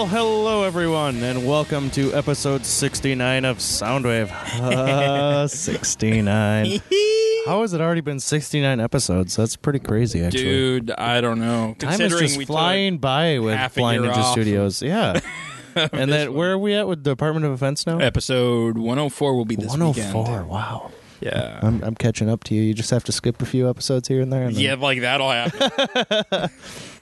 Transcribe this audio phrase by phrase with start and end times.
[0.00, 4.30] Well, hello everyone, and welcome to episode 69 of Soundwave.
[4.58, 6.80] Uh, 69.
[7.44, 9.36] How has it already been 69 episodes?
[9.36, 10.42] That's pretty crazy, actually.
[10.42, 11.76] Dude, I don't know.
[11.78, 14.32] Time is Considering just we flying by with half a Blind year Ninja off.
[14.32, 14.82] Studios.
[14.82, 15.20] Yeah.
[15.92, 17.98] and then where are we at with Department of Defense now?
[17.98, 20.22] episode 104 will be this 104.
[20.22, 20.48] weekend.
[20.48, 20.92] Wow.
[21.20, 21.60] Yeah.
[21.62, 22.62] I'm, I'm catching up to you.
[22.62, 24.44] You just have to skip a few episodes here and there.
[24.44, 26.50] And then- yeah, like that'll happen.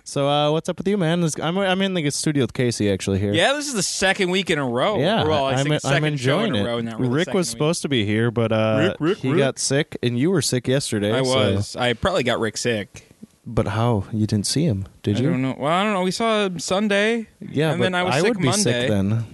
[0.09, 1.21] So, uh, what's up with you, man?
[1.21, 3.35] This- I'm, I'm in the studio with Casey actually here.
[3.35, 4.99] yeah, this is the second week in a row.
[4.99, 6.63] Yeah, Well, I I'm, I'm enjoying in it.
[6.63, 6.81] a row.
[6.81, 7.51] Not really Rick was week.
[7.51, 9.39] supposed to be here, but uh, Rick, Rick, he Rick.
[9.39, 11.13] got sick, and you were sick yesterday.
[11.13, 11.77] I so- was.
[11.77, 13.07] I probably got Rick sick.
[13.45, 14.05] But how?
[14.11, 15.29] You didn't see him, did I you?
[15.29, 15.57] don't know.
[15.59, 16.03] Well, I don't know.
[16.05, 17.29] We saw him Sunday.
[17.43, 18.63] Yeah, and but then I was sick would be Monday.
[18.63, 19.27] sick then.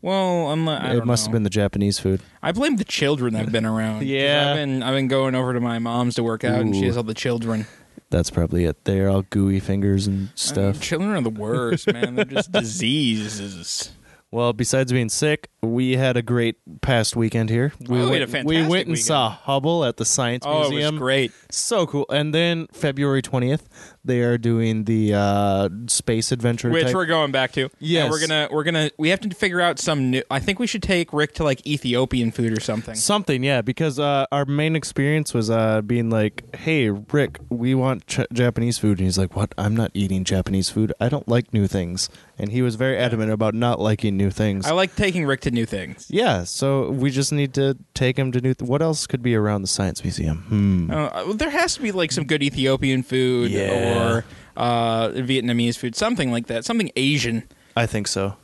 [0.00, 1.28] Well, I it must know.
[1.28, 2.22] have been the Japanese food.
[2.42, 4.06] I blame the children that've been around.
[4.06, 4.50] Yeah.
[4.52, 6.96] I've been I've been going over to my mom's to work out, and she has
[6.96, 7.66] all the children.
[8.10, 8.84] That's probably it.
[8.84, 10.80] They're all gooey fingers and I mean, stuff.
[10.80, 12.14] children are the worst, man.
[12.14, 12.52] They're just
[13.04, 13.90] diseases.
[14.30, 17.72] Well, besides being sick, we had a great past weekend here.
[17.80, 18.98] We Oh, we went, had a we fantastic went and weekend.
[19.06, 20.94] saw Hubble at the Science Oh, it Museum.
[20.94, 21.32] was great.
[21.52, 22.06] So cool.
[22.10, 23.62] And then February 20th,
[24.04, 26.70] they are doing the uh, space adventure.
[26.70, 27.70] which type- we're going back to.
[27.78, 28.04] Yes.
[28.04, 30.22] And we're gonna we're gonna we have to figure out some new.
[30.30, 32.94] I think we should take Rick to like Ethiopian food or something.
[32.94, 38.06] Something, yeah, because uh, our main experience was uh, being like, "Hey, Rick, we want
[38.06, 39.54] ch- Japanese food," and he's like, "What?
[39.58, 40.92] I'm not eating Japanese food.
[41.00, 44.66] I don't like new things." And he was very adamant about not liking new things.
[44.66, 46.06] I like taking Rick to new things.
[46.10, 48.54] yeah, so we just need to take him to new.
[48.54, 50.38] Th- what else could be around the science museum?
[50.48, 50.90] Hmm.
[50.90, 53.93] Uh, there has to be like some good Ethiopian food Yeah.
[53.96, 54.24] Or
[54.56, 57.44] uh, Vietnamese food, something like that, something Asian.
[57.76, 58.36] I think so.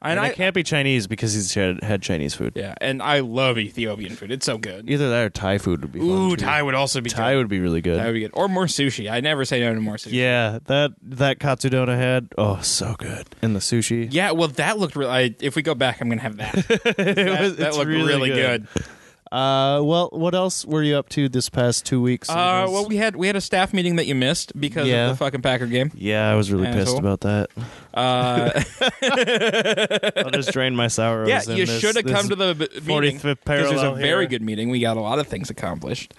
[0.00, 2.52] And, And, I it can't be Chinese because he's had, had Chinese food.
[2.54, 4.30] yeah, and I love Ethiopian food.
[4.30, 4.88] It's so good.
[4.88, 5.98] Either that or Thai food would be.
[5.98, 6.44] fun, Ooh, too.
[6.44, 7.38] Thai would also be Thai good.
[7.38, 7.98] would be really good.
[7.98, 9.10] Thai would be good, or more sushi.
[9.10, 10.12] I never say no to more sushi.
[10.12, 13.26] Yeah, that that katsudon I had, oh, so good.
[13.42, 14.06] And the sushi.
[14.12, 15.10] Yeah, well, that looked really.
[15.10, 16.54] I, if we go back, I'm gonna have that.
[16.70, 16.84] It
[17.16, 18.68] that, was- that looked really, good.
[19.30, 22.30] Uh, well, what else were you up to this past two weeks?
[22.30, 25.10] Uh, well, we had we had a staff meeting that you missed because Yeah.
[25.10, 25.90] of the fucking Packer game.
[25.94, 26.98] yeah, I was really pissed Asshole.
[26.98, 27.50] about that.
[27.92, 28.62] Uh,
[30.24, 31.28] I'll just drain my sour.
[31.28, 33.94] yeah, you should have come to the b- meeting 45th because it was a parallel
[33.96, 34.28] very here.
[34.28, 34.70] good meeting.
[34.70, 36.14] We got a lot of things accomplished.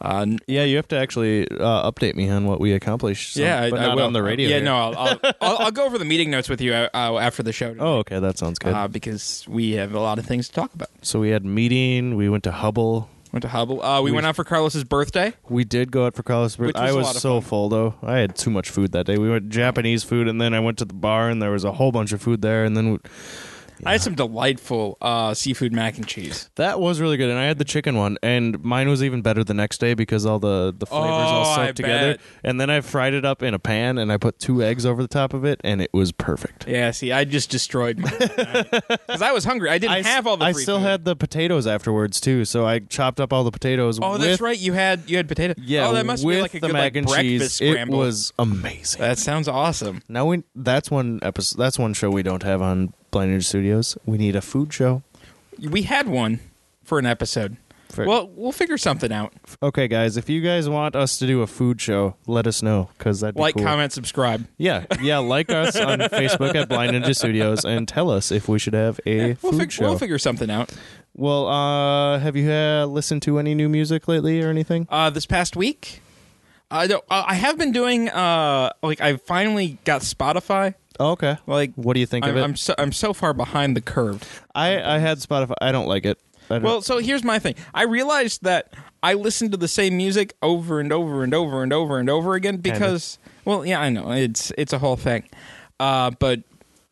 [0.00, 3.36] Uh, Yeah, you have to actually uh, update me on what we accomplished.
[3.36, 4.04] yeah, I, I will.
[4.04, 4.48] on the radio.
[4.48, 4.64] Yeah, here.
[4.64, 7.42] no, I'll, I'll, I'll, I'll go over the meeting notes with you uh, uh, after
[7.42, 7.74] the show.
[7.78, 8.72] Oh, okay, that sounds good.
[8.74, 10.88] uh, because we have a lot of things to talk about.
[11.02, 12.16] so we had meeting.
[12.16, 13.08] We went to Hubble.
[13.32, 13.82] Went to Hubble.
[13.82, 15.34] Uh, we, We- went out for Carlos's birthday.
[15.50, 16.56] We did go out for Carlos.
[16.58, 17.94] Which was I was so full though.
[18.02, 19.18] I had too much food that day.
[19.18, 21.72] We went Japanese food, and then I went to the bar, and there was a
[21.72, 22.64] whole bunch of food there.
[22.64, 22.98] And then we,
[23.84, 26.50] I had some delightful uh, seafood mac and cheese.
[26.56, 27.30] that was really good.
[27.30, 30.26] And I had the chicken one, and mine was even better the next day because
[30.26, 32.12] all the the flavors all Oh, I soaked together.
[32.14, 32.20] bet.
[32.42, 35.02] And then I fried it up in a pan, and I put two eggs over
[35.02, 36.66] the top of it, and it was perfect.
[36.68, 39.70] Yeah, see, I just destroyed because I was hungry.
[39.70, 40.44] I didn't I, have all the.
[40.46, 40.86] I free still food.
[40.86, 43.98] had the potatoes afterwards too, so I chopped up all the potatoes.
[44.02, 44.58] Oh, with, that's right.
[44.58, 45.54] You had you had potato.
[45.58, 47.70] Yeah, Oh, that must with be like a the good mac like and breakfast cheese.
[47.70, 48.02] scramble.
[48.02, 49.00] It was amazing.
[49.00, 50.02] That sounds awesome.
[50.08, 51.58] Now we that's one episode.
[51.58, 53.98] That's one show we don't have on Blind Ninja Studios.
[54.06, 55.02] We need a food show.
[55.60, 56.38] We had one
[56.84, 57.56] for an episode.
[57.88, 59.32] For- Well, we'll figure something out.
[59.60, 62.90] okay, guys, if you guys want us to do a food show, let us know
[62.96, 63.64] because that'd be Like, cool.
[63.64, 64.46] comment, subscribe.
[64.56, 68.60] Yeah, yeah, like us on Facebook at Blind Ninja Studios and tell us if we
[68.60, 69.84] should have a We'll, food fig- show.
[69.88, 70.70] we'll figure something out.
[71.14, 74.86] well, uh, have you uh, listened to any new music lately or anything?
[74.90, 76.02] Uh, this past week,
[76.70, 80.74] I don't, uh, I have been doing uh, like I finally got Spotify.
[81.00, 81.36] Oh, okay.
[81.46, 82.42] Like, What do you think I'm, of it?
[82.42, 84.44] I'm so I'm so far behind the curve.
[84.54, 85.54] I I had Spotify.
[85.60, 86.18] I don't like it.
[86.50, 87.54] I don't, Well, so here's my thing.
[87.74, 88.72] I realized that
[89.02, 92.34] I listen to the same music over and over and over and over and over
[92.34, 95.28] again because, well, yeah, I know it's it's a whole thing,
[95.78, 96.40] uh, but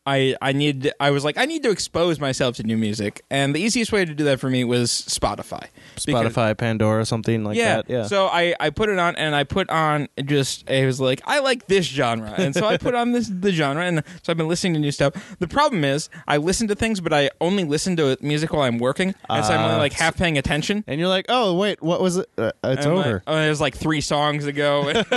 [0.07, 3.55] I I need I was like I need to expose myself to new music, and
[3.55, 5.67] the easiest way to do that for me was Spotify.
[6.05, 7.77] Because- Spotify, Pandora, something like yeah.
[7.77, 7.91] that.
[7.91, 8.03] Yeah.
[8.05, 11.41] So I, I put it on and I put on just it was like I
[11.41, 14.49] like this genre and so I put on this the genre and so I've been
[14.49, 15.37] listening to new stuff.
[15.39, 18.79] The problem is I listen to things but I only listen to music while I'm
[18.79, 20.85] working and so I'm only Ah, like half paying attention.
[20.87, 22.29] and you're like, oh wait, what was it?
[22.39, 23.15] Uh, it's over.
[23.15, 24.93] Like, oh, it was like three songs ago.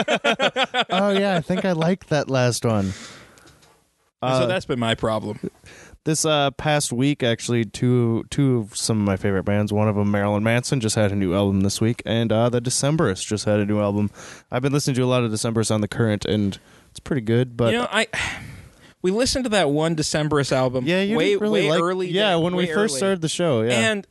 [0.89, 2.94] oh yeah, I think I liked that last one.
[4.21, 5.39] So that's been my problem.
[6.06, 9.71] This uh, past week, actually, two two of some of my favorite bands.
[9.71, 12.62] One of them, Marilyn Manson, just had a new album this week, and uh, the
[12.62, 14.10] Decemberists just had a new album.
[14.50, 16.57] I've been listening to a lot of Decemberists on the current, and
[16.89, 17.57] it's pretty good.
[17.57, 18.07] But you know, I
[19.01, 20.86] we listened to that one Decemberist album.
[20.86, 22.10] yeah, you way really way like, early.
[22.10, 22.98] Yeah, day- when we first early.
[22.98, 24.07] started the show, yeah, and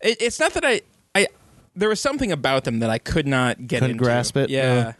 [0.00, 0.80] it, it's not that I
[1.14, 1.26] I
[1.74, 4.04] there was something about them that I could not get Couldn't into.
[4.04, 4.48] grasp it?
[4.48, 4.94] Yeah.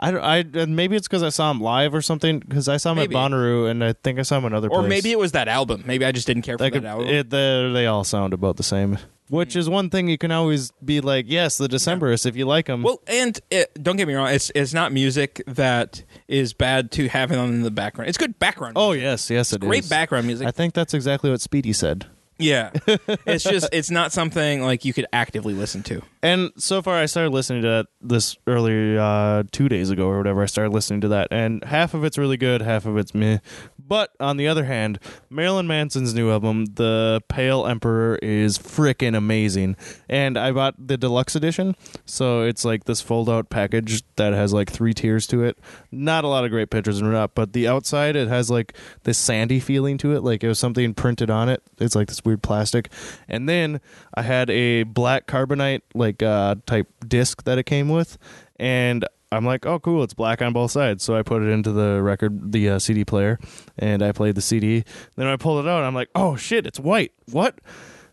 [0.00, 2.38] I, don't- I maybe it's because I saw him live or something.
[2.38, 3.14] Because I saw him Maybe.
[3.14, 4.88] at Bonnaroo, and I think I saw him in other Or place.
[4.88, 5.82] maybe it was that album.
[5.86, 7.08] Maybe I just didn't care for Like that album.
[7.08, 8.98] it, they they all sound about the same.
[9.28, 9.58] Which hmm.
[9.58, 12.82] is one thing you can always be like, yes, the Decemberists if you like them.
[12.82, 17.08] Well, and it, don't get me wrong, it's it's not music that is bad to
[17.08, 18.08] have it on in the background.
[18.08, 18.74] It's good background.
[18.76, 19.02] oh music.
[19.02, 20.46] yes, yes, it is great background music.
[20.46, 22.06] I think that's exactly what Speedy said.
[22.38, 22.70] Yeah,
[23.26, 26.02] it's just it's not something like you could actively listen to.
[26.22, 30.18] And so far, I started listening to that this earlier uh, two days ago or
[30.18, 30.42] whatever.
[30.42, 33.38] I started listening to that, and half of it's really good, half of it's meh.
[33.78, 34.98] But on the other hand,
[35.30, 39.76] Marilyn Manson's new album, The Pale Emperor, is freaking amazing.
[40.10, 41.74] And I bought the deluxe edition,
[42.04, 45.58] so it's like this fold-out package that has like three tiers to it.
[45.90, 49.16] Not a lot of great pictures and whatnot, but the outside it has like this
[49.16, 51.62] sandy feeling to it, like it was something printed on it.
[51.78, 52.90] It's like this weird plastic.
[53.26, 53.80] And then
[54.14, 58.18] I had a black carbonite like uh, type disc that it came with,
[58.58, 61.02] and I'm like, oh, cool, it's black on both sides.
[61.02, 63.38] So I put it into the record, the uh, CD player,
[63.78, 64.84] and I played the CD.
[65.16, 67.12] Then I pulled it out, I'm like, oh shit, it's white.
[67.30, 67.58] What?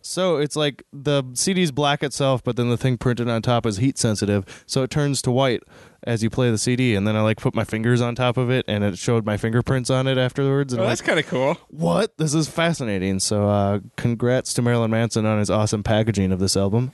[0.07, 3.78] So it's like the CD's black itself, but then the thing printed on top is
[3.78, 5.63] heat sensitive, so it turns to white
[6.04, 6.94] as you play the CD.
[6.94, 9.36] And then I like put my fingers on top of it, and it showed my
[9.36, 10.74] fingerprints on it afterwards.
[10.74, 11.57] And Well, I'm that's like, kind of cool.
[11.69, 12.16] what?
[12.19, 13.19] This is fascinating.
[13.19, 16.92] So uh, congrats to Marilyn Manson on his awesome packaging of this album.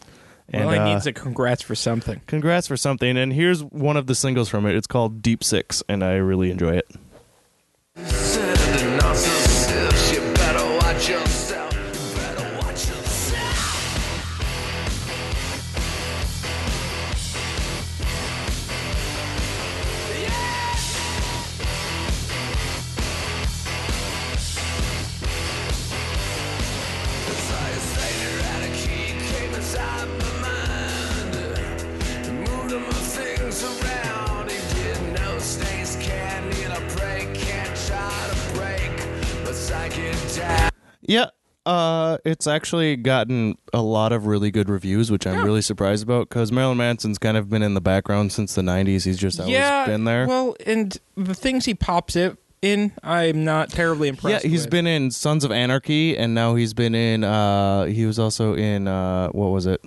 [0.47, 2.21] And well, he uh, needs a congrats for something.
[2.27, 3.17] congrats for something.
[3.17, 4.73] And here's one of the singles from it.
[4.75, 6.89] It's called Deep Six, and I really enjoy it.
[7.97, 9.40] Said the narcissist,
[41.01, 41.27] Yeah.
[41.63, 45.43] Uh, it's actually gotten a lot of really good reviews, which I'm Yeah.
[45.43, 49.03] really surprised about because Marilyn Manson's kind of been in the background since the '90s.
[49.05, 50.25] He's just always yeah, been there.
[50.27, 54.43] Well, and the things he pops it in, I'm not terribly impressed.
[54.43, 54.71] yeah, he's with.
[54.71, 57.23] been in Sons of Anarchy, and now he's been in.
[57.23, 58.87] Uh, he was also in.
[58.87, 59.81] Uh, what was it?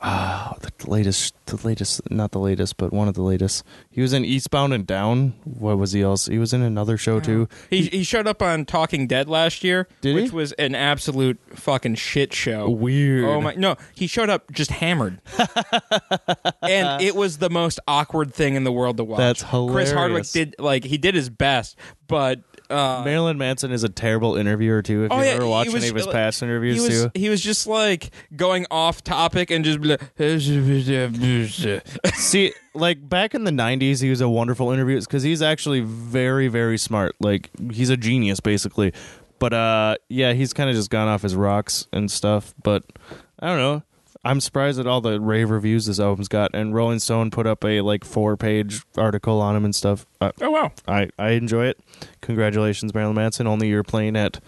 [0.00, 3.64] Ah, the latest, the latest, not the latest, but one of the latest.
[3.90, 5.34] He was in Eastbound and Down.
[5.44, 6.26] What was he else?
[6.26, 7.48] He was in another show too.
[7.68, 10.36] He he showed up on Talking Dead last year, Did which he?
[10.36, 12.70] was an absolute fucking shit show.
[12.70, 13.24] Weird.
[13.24, 13.54] Oh my!
[13.54, 15.20] No, he showed up just hammered,
[16.62, 19.18] and it was the most awkward thing in the world to watch.
[19.18, 19.74] That's hilarious.
[19.74, 24.36] Chris Hardwick did like he did his best, but uh, Marilyn Manson is a terrible
[24.36, 25.04] interviewer too.
[25.04, 26.80] If Oh, you yeah, ever he watched was- any of his like, past interviews he
[26.88, 27.10] was too.
[27.14, 30.00] he was just like going off topic and just like,
[32.14, 36.48] See, like back in the '90s, he was a wonderful interview because he's actually very,
[36.48, 37.14] very smart.
[37.20, 38.92] Like he's a genius, basically.
[39.38, 42.54] But uh, yeah, he's kind of just gone off his rocks and stuff.
[42.62, 42.84] But
[43.38, 43.82] I don't know.
[44.24, 46.50] I'm surprised at all the rave reviews this album's got.
[46.54, 50.06] And Rolling Stone put up a like four page article on him and stuff.
[50.20, 50.72] Uh, oh wow.
[50.86, 51.80] I I enjoy it.
[52.20, 53.46] Congratulations, Marilyn Manson.
[53.46, 54.40] Only you're playing at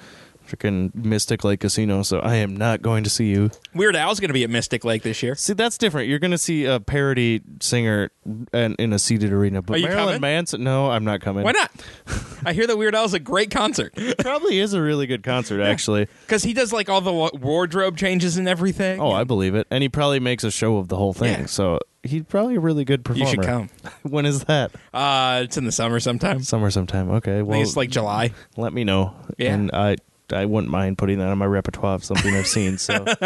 [0.51, 3.51] freaking Mystic Lake Casino, so I am not going to see you.
[3.75, 5.35] Weird Al's going to be at Mystic Lake this year.
[5.37, 6.09] See, that's different.
[6.09, 8.11] You're going to see a parody singer
[8.53, 9.63] in, in a seated arena.
[9.63, 10.21] But Are you Marilyn coming?
[10.23, 11.45] Manson, no, I'm not coming.
[11.45, 11.71] Why not?
[12.45, 16.09] I hear that Weird Al's a great concert Probably is a really good concert, actually.
[16.23, 18.99] because he does like all the wa- wardrobe changes and everything.
[19.01, 19.67] Oh, I believe it.
[19.71, 21.41] And he probably makes a show of the whole thing.
[21.41, 21.47] Yeah.
[21.47, 23.25] So he's probably a really good performer.
[23.29, 23.69] you should come.
[24.03, 24.73] when is that?
[24.95, 26.43] Uh, it's in the summer sometime.
[26.43, 27.11] Summer sometime.
[27.11, 27.39] Okay.
[27.39, 28.33] I Well, think it's like July.
[28.57, 29.15] let me know.
[29.37, 29.53] Yeah.
[29.55, 29.97] And I
[30.33, 32.79] I wouldn't mind putting that on my repertoire of something I've seen.
[32.79, 33.05] So,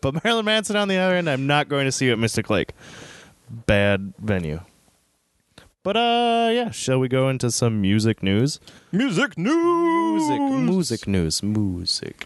[0.00, 2.50] but Marilyn Manson on the other end, I'm not going to see you at Mystic
[2.50, 2.72] Lake.
[3.48, 4.60] Bad venue.
[5.82, 6.70] But uh, yeah.
[6.70, 8.58] Shall we go into some music news?
[8.90, 10.28] Music news.
[10.28, 12.24] Music, music news, music.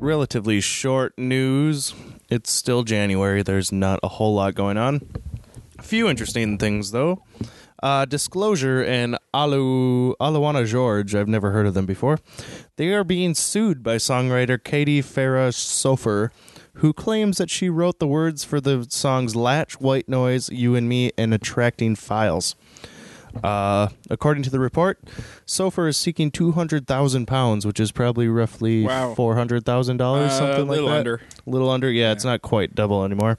[0.00, 1.94] Relatively short news.
[2.28, 3.42] It's still January.
[3.42, 5.00] There's not a whole lot going on.
[5.78, 7.22] A few interesting things, though.
[7.82, 11.14] Uh, Disclosure and Alu AlunaGeorge.
[11.14, 12.18] I've never heard of them before.
[12.76, 16.30] They are being sued by songwriter Katie Farah Sofer,
[16.74, 20.88] who claims that she wrote the words for the songs "Latch," "White Noise," "You and
[20.88, 22.54] Me," and "Attracting Flies."
[23.42, 24.98] Uh, according to the report,
[25.46, 29.14] Sofer is seeking two hundred thousand pounds, which is probably roughly Wow.
[29.14, 30.98] four hundred thousand dollars, Uh, something a little like that.
[30.98, 31.14] under.
[31.46, 33.38] A little under, yeah, It's not quite double anymore.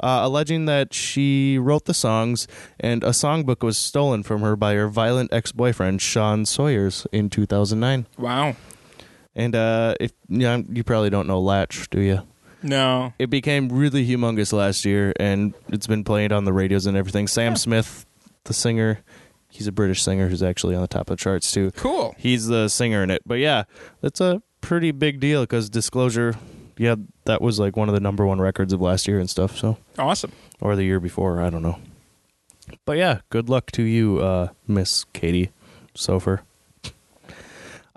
[0.00, 2.46] Uh, alleging that she wrote the songs
[2.80, 7.46] and a songbook was stolen from her by her violent ex-boyfriend Sean Sawyer's in two
[7.46, 8.06] thousand nine.
[8.18, 8.56] Wow.
[9.36, 12.22] And uh, if yeah, you probably don't know Latch, do you?
[12.62, 13.12] No.
[13.18, 17.26] It became really humongous last year, and it's been played on the radios and everything.
[17.26, 18.06] Sam Smith,
[18.44, 19.00] the singer,
[19.54, 21.70] he's a British singer who's actually on the top of the charts too.
[21.72, 22.14] Cool.
[22.18, 23.22] He's the singer in it.
[23.24, 23.64] But yeah,
[24.00, 26.34] that's a pretty big deal because Disclosure,
[26.76, 29.56] yeah, that was like one of the number one records of last year and stuff.
[29.56, 30.32] So Awesome.
[30.60, 31.78] or the year before, I don't know.
[32.84, 35.50] But yeah, good luck to you, uh, Miss Katie
[35.94, 36.40] Sofer.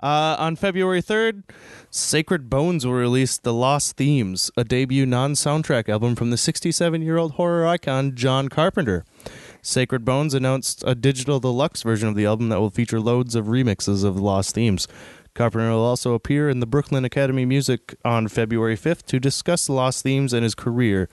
[0.00, 1.42] Uh, on February 3rd,
[1.90, 7.02] Sacred Bones will release The Lost Themes, a debut non soundtrack album from the 67
[7.02, 9.04] year old horror icon John Carpenter.
[9.68, 13.48] Sacred Bones announced a digital deluxe version of the album that will feature loads of
[13.48, 14.88] remixes of Lost Themes.
[15.34, 20.02] Carpenter will also appear in the Brooklyn Academy Music on February 5th to discuss Lost
[20.02, 21.10] Themes and his career.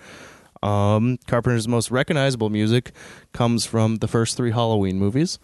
[0.64, 2.94] Um, Carpenter's most recognizable music
[3.34, 5.38] comes from the first three Halloween movies,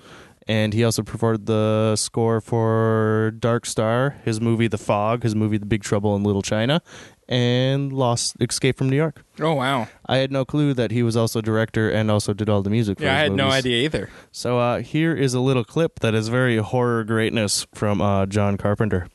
[0.48, 5.58] and he also performed the score for Dark Star, his movie The Fog, his movie
[5.58, 6.82] The Big Trouble in Little China,
[7.32, 9.24] and Lost Escape from New York.
[9.40, 9.88] Oh wow.
[10.06, 12.98] I had no clue that he was also director and also did all the music.
[13.00, 13.58] For Yeah, I his had no movies.
[13.60, 14.10] idea either.
[14.32, 18.58] So uh, here is a little clip that is very horror greatness from uh, John
[18.58, 19.08] Carpenter.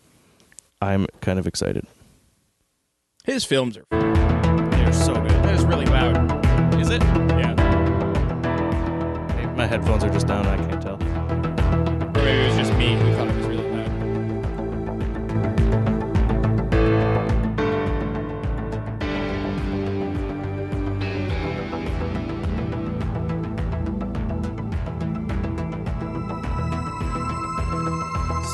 [0.80, 1.86] I'm kind of excited.
[3.24, 3.84] His films are.
[3.90, 5.30] They're so good.
[5.30, 6.16] That is really loud.
[6.80, 7.02] Is it?
[7.02, 7.54] Yeah.
[9.56, 10.46] My headphones are just down.
[10.46, 10.94] I can't tell.
[10.94, 13.25] Or maybe it was just me who thought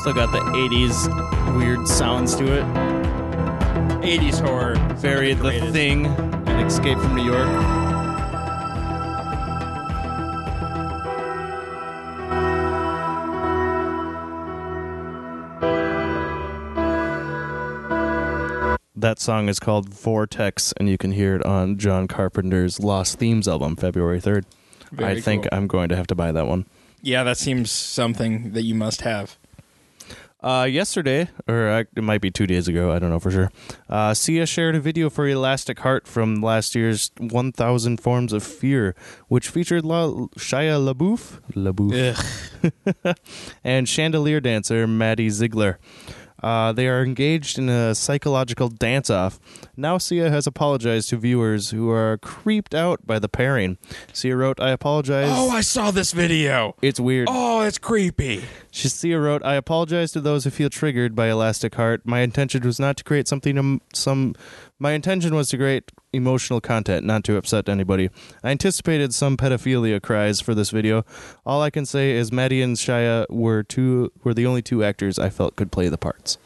[0.02, 2.64] Still got the 80s weird sounds to it.
[4.02, 4.75] 80s horror.
[4.97, 5.73] Very The greatest.
[5.73, 7.47] Thing and Escape from New York.
[18.97, 23.47] That song is called Vortex, and you can hear it on John Carpenter's Lost Themes
[23.47, 24.47] album, February 3rd.
[24.90, 25.50] Very I think cool.
[25.52, 26.66] I'm going to have to buy that one.
[27.00, 29.38] Yeah, that seems something that you must have.
[30.43, 33.51] Uh, yesterday, or uh, it might be two days ago, I don't know for sure.
[33.89, 38.97] Uh, Sia shared a video for Elastic Heart from last year's 1000 Forms of Fear,
[39.29, 43.17] which featured La- Shia LaBeouf, LaBeouf
[43.65, 45.79] and chandelier dancer Maddie Ziegler.
[46.43, 49.39] Uh, they are engaged in a psychological dance off.
[49.77, 53.79] Now, Sia has apologized to viewers who are creeped out by the pairing.
[54.13, 55.29] Sia wrote, I apologize.
[55.31, 56.75] Oh, I saw this video.
[56.83, 57.29] it's weird.
[57.31, 58.45] Oh, it's creepy.
[58.71, 62.07] She, Sia wrote, "I apologize to those who feel triggered by Elastic Heart.
[62.07, 63.59] My intention was not to create something.
[63.59, 64.35] Um, some,
[64.83, 68.11] my intention was to create emotional content, not to upset anybody.
[68.43, 71.05] I anticipated some pedophilia cries for this video.
[71.47, 75.21] All I can say is Maddie and Shia were two were the only two actors
[75.21, 76.37] I felt could play the parts.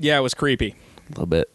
[0.00, 0.74] Yeah, it was creepy.
[1.06, 1.54] A little bit.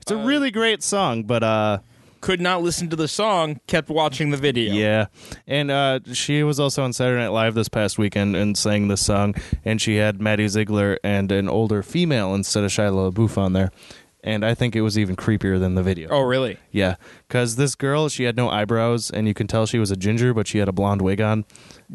[0.00, 1.78] It's a really great song, but uh,
[2.20, 4.74] Could not listen to the song, kept watching the video.
[4.74, 5.06] Yeah.
[5.46, 9.04] And uh, she was also on Saturday Night Live this past weekend and sang this
[9.04, 9.36] song.
[9.64, 13.70] And she had Maddie Ziegler and an older female instead of Shia LaBeouf on there.
[14.24, 16.08] And I think it was even creepier than the video.
[16.10, 16.58] Oh, really?
[16.72, 16.96] Yeah.
[17.28, 20.34] Because this girl, she had no eyebrows, and you can tell she was a ginger,
[20.34, 21.44] but she had a blonde wig on.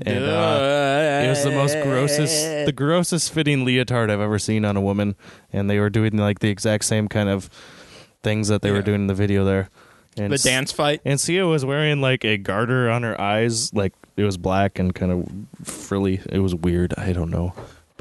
[0.05, 4.77] And uh, it was the most grossest, the grossest fitting leotard I've ever seen on
[4.77, 5.15] a woman.
[5.51, 7.49] And they were doing like the exact same kind of
[8.23, 9.69] things that they were doing in the video there.
[10.17, 11.01] And the dance fight.
[11.05, 14.93] and Sia was wearing like a garter on her eyes, like it was black and
[14.93, 15.27] kind of
[15.67, 16.21] frilly.
[16.29, 16.93] It was weird.
[16.97, 17.53] I don't know,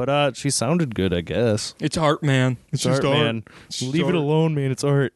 [0.02, 1.76] but uh, she sounded good, I guess.
[1.78, 2.56] It's art, man.
[2.73, 3.44] It's, just art, man.
[3.66, 4.16] It's Leave art.
[4.16, 4.73] it alone, man.
[4.73, 5.14] It's art.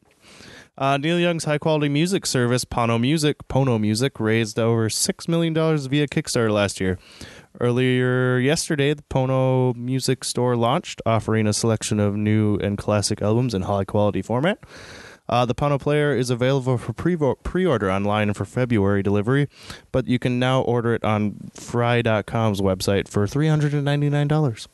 [0.78, 5.55] Uh, Neil Young's high quality music service, Pono Music, Pono Music, raised over $6 million
[5.55, 7.00] via Kickstarter last year.
[7.59, 13.55] Earlier yesterday, the Pono Music store launched, offering a selection of new and classic albums
[13.55, 14.61] in high quality format.
[15.28, 19.49] Uh, the Pono Player is available for pre order online for February delivery,
[19.90, 24.69] but you can now order it on Fry.com's website for $399.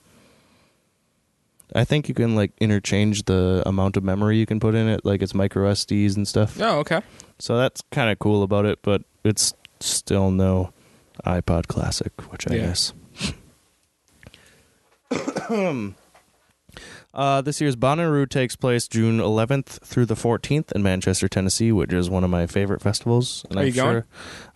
[1.75, 5.05] I think you can like interchange the amount of memory you can put in it,
[5.05, 6.61] like it's micro SDs and stuff.
[6.61, 7.01] Oh, okay.
[7.39, 10.73] So that's kind of cool about it, but it's still no
[11.27, 12.67] iPod Classic, which I Yeah.
[12.67, 12.93] guess.
[17.15, 21.93] uh, this year's Bonnaroo takes place June 11th through the 14th in Manchester, Tennessee, which
[21.93, 23.45] is one of my favorite festivals.
[23.51, 23.93] And Are I'm you going?
[23.95, 24.07] sure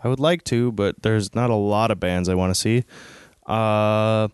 [0.03, 2.85] I would like to, but there's not a lot of bands I want to see.
[3.47, 4.29] Uh,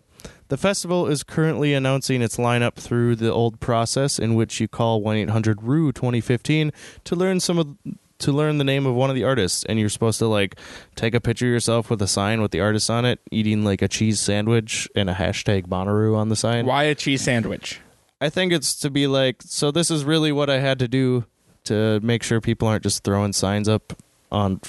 [0.53, 5.01] the festival is currently announcing its lineup through the old process in which you call
[5.01, 6.71] 1-800-RU 2015
[7.05, 7.75] to learn some of
[8.19, 10.55] to learn the name of one of the artists and you're supposed to like
[10.95, 13.81] take a picture of yourself with a sign with the artist on it eating like
[13.81, 16.67] a cheese sandwich and a hashtag Bonnaroo on the sign.
[16.67, 17.79] Why a cheese sandwich?
[18.21, 21.25] I think it's to be like, so this is really what I had to do
[21.63, 23.93] to make sure people aren't just throwing signs up
[24.31, 24.61] on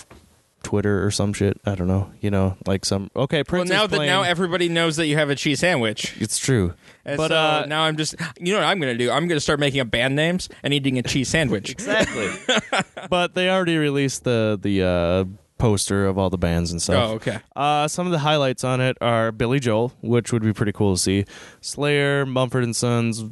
[0.65, 1.61] Twitter or some shit.
[1.65, 2.11] I don't know.
[2.21, 3.45] You know, like some okay.
[3.45, 6.17] Prince Well, now that now everybody knows that you have a cheese sandwich.
[6.19, 6.75] it's true.
[7.05, 9.11] And but so uh, now I'm just, you know what I'm going to do?
[9.11, 11.71] I'm going to start making up band names and eating a cheese sandwich.
[11.71, 12.31] exactly.
[13.11, 15.25] but they already released the the uh,
[15.59, 17.11] poster of all the bands and stuff.
[17.11, 17.39] Oh, okay.
[17.55, 20.95] Uh, some of the highlights on it are Billy Joel, which would be pretty cool
[20.95, 21.25] to see.
[21.61, 23.25] Slayer, Mumford and Sons,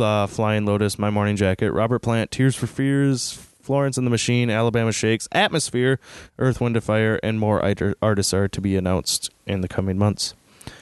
[0.00, 4.48] uh, Flying Lotus, My Morning Jacket, Robert Plant, Tears for Fears, Florence and the Machine,
[4.48, 5.98] Alabama Shakes, Atmosphere,
[6.38, 7.60] Earth, Wind, and Fire, and more
[8.00, 10.34] artists are to be announced in the coming months.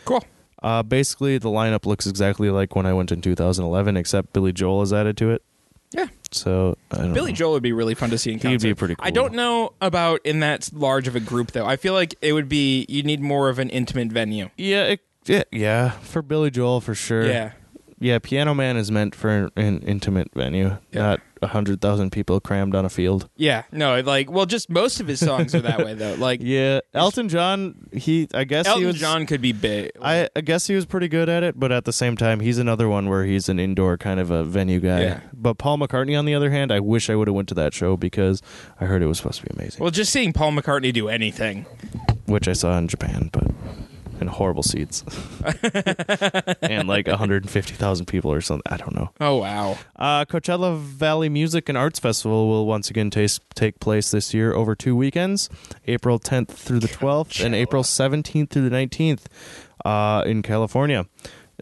[0.05, 0.23] Cool.
[0.63, 4.83] Uh, basically, the lineup looks exactly like when I went in 2011, except Billy Joel
[4.83, 5.43] is added to it.
[5.91, 6.07] Yeah.
[6.31, 7.37] So I don't Billy know.
[7.37, 8.77] Joel would be really fun to see in He'd be concert.
[8.77, 11.67] pretty I don't know about in that large of a group though.
[11.67, 14.51] I feel like it would be you need more of an intimate venue.
[14.57, 17.27] Yeah, it, yeah, yeah, for Billy Joel for sure.
[17.27, 17.53] Yeah.
[18.05, 21.01] Yeah, Piano Man is meant for an, intimate venue, Yeah.
[21.01, 23.29] not a hundred thousand people crammed on a field.
[23.37, 23.63] Yeah.
[23.73, 26.15] No, like well just most of his songs are that way though.
[26.19, 29.91] Like Yeah, Elton John, he I guess he Elton was John could be big.
[30.03, 32.59] I, I guess he was pretty good at it, but at the same time, he's
[32.59, 35.01] another one where he's an indoor kind of a venue guy.
[35.03, 35.21] Yeah.
[35.33, 37.73] But Paul McCartney, on the other hand, I wish I would have went to that
[37.75, 38.41] show because
[38.81, 41.65] I heard it was supposed to be amazing, well, just seeing Paul McCartney do anything.
[42.27, 43.47] which I saw in Japan, but
[44.25, 45.05] in horrible seats
[46.63, 48.73] and like 150,000 people or something.
[48.73, 49.11] I don't know.
[49.21, 49.79] Oh wow.
[49.97, 54.55] Uh, Coachella Valley Music and Arts Festival will once again tas- take place this year
[54.55, 55.49] over two weekends,
[55.87, 59.27] April 10th through the 12th and April 17th through the 19th
[59.85, 61.07] uh, in California.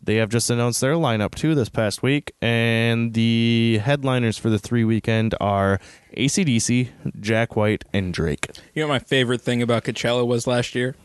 [0.05, 4.59] They have just announced their lineup too this past week, and the headliners for the
[4.59, 5.79] three weekend are
[6.17, 6.89] ACDC,
[7.21, 8.49] Jack White, and Drake.
[8.75, 10.97] You know what my favorite thing about Coachella was last year?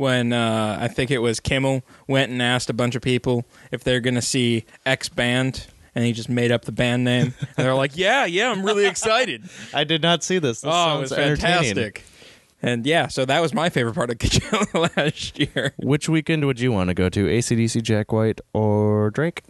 [0.00, 3.84] When uh, I think it was Kimmel went and asked a bunch of people if
[3.84, 7.34] they're going to see X band, and he just made up the band name.
[7.38, 9.42] and they're like, "Yeah, yeah, I'm really excited."
[9.74, 10.62] I did not see this.
[10.62, 12.02] This oh, it was fantastic.
[12.62, 15.74] And yeah, so that was my favorite part of Coachella last year.
[15.76, 17.26] Which weekend would you want to go to?
[17.26, 19.42] ACDC, Jack White, or Drake?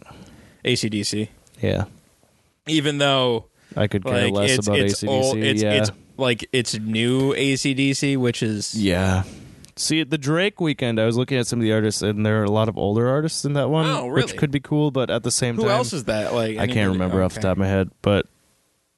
[0.65, 1.29] ACDC.
[1.61, 1.85] Yeah,
[2.67, 3.45] Even though
[3.77, 5.07] I could care like less it's about it's ACDC.
[5.07, 5.73] old, it's yeah.
[5.75, 9.23] it's like it's new ACDC, which is Yeah.
[9.81, 12.39] See, at the Drake weekend, I was looking at some of the artists, and there
[12.41, 14.91] are a lot of older artists in that one, Oh, which could be cool.
[14.91, 16.33] But at the same who time, else is that?
[16.33, 17.47] Like I anybody- can't remember off the okay.
[17.47, 17.89] top of my head.
[18.01, 18.27] But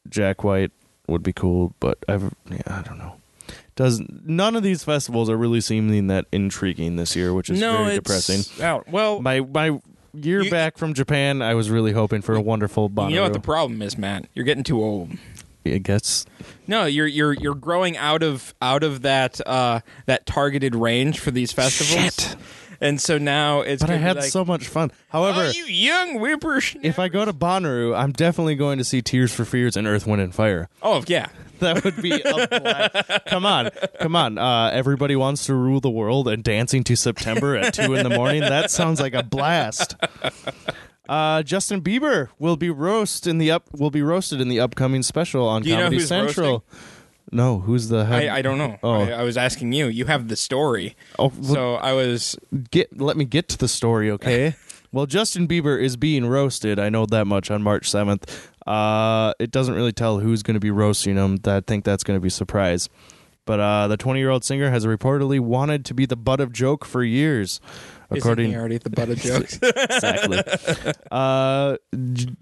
[0.10, 0.72] Jack White
[1.08, 1.74] would be cool.
[1.80, 3.16] But I've, yeah, I don't know.
[3.76, 7.78] Does none of these festivals are really seeming that intriguing this year, which is no,
[7.78, 8.64] very it's depressing.
[8.64, 8.88] Out.
[8.90, 9.80] Well, My my
[10.14, 13.10] year You- back from Japan, I was really hoping for a wonderful Bonnaroo.
[13.12, 14.26] you know what the problem is, Matt?
[14.34, 15.12] You're getting too old.
[15.66, 16.26] I guess
[16.68, 21.32] No, you're you're you're growing out of out of that uh, that targeted range for
[21.32, 22.16] these festivals.
[22.16, 22.36] Shit.
[22.82, 23.82] And so now it's.
[23.82, 24.92] But I had like, so much fun.
[25.08, 26.86] However, oh, you young whippersnapper.
[26.86, 30.06] if I go to Bonnaroo, I'm definitely going to see Tears for Fears and Earth,
[30.06, 30.68] Wind, and Fire.
[30.82, 31.28] oh yeah,
[31.60, 33.26] That would be a blast.
[33.28, 33.70] come on,
[34.02, 34.38] come on.
[34.38, 38.16] Uh, everybody wants to rule the world and dancing to September at two in the
[38.16, 38.42] morning.
[38.42, 39.96] That sounds like a blast.
[41.14, 45.04] Uh, Justin Bieber will be roast in the up will be roasted in the upcoming
[45.04, 46.66] special on Do you know Comedy who's Central.
[47.32, 48.30] No, who's the head?
[48.30, 48.80] I, I don't know.
[48.82, 49.02] Oh.
[49.02, 49.90] I, I was asking you.
[49.90, 52.36] You have the story, oh, well, so I was.
[52.72, 54.56] get let me get to the story, okay?
[54.92, 56.80] well, Justin Bieber is being roasted.
[56.80, 58.52] I know that much on March seventh.
[58.66, 61.38] Uh, it doesn't really tell who's going to be roasting him.
[61.46, 62.90] I think that's going to be a surprise.
[63.46, 66.54] But uh, the 20 year old singer has reportedly wanted to be the butt of
[66.54, 67.60] joke for years,
[68.14, 69.60] according Isn't he already at the butt of jokes?
[69.62, 70.40] exactly.
[71.12, 71.78] uh,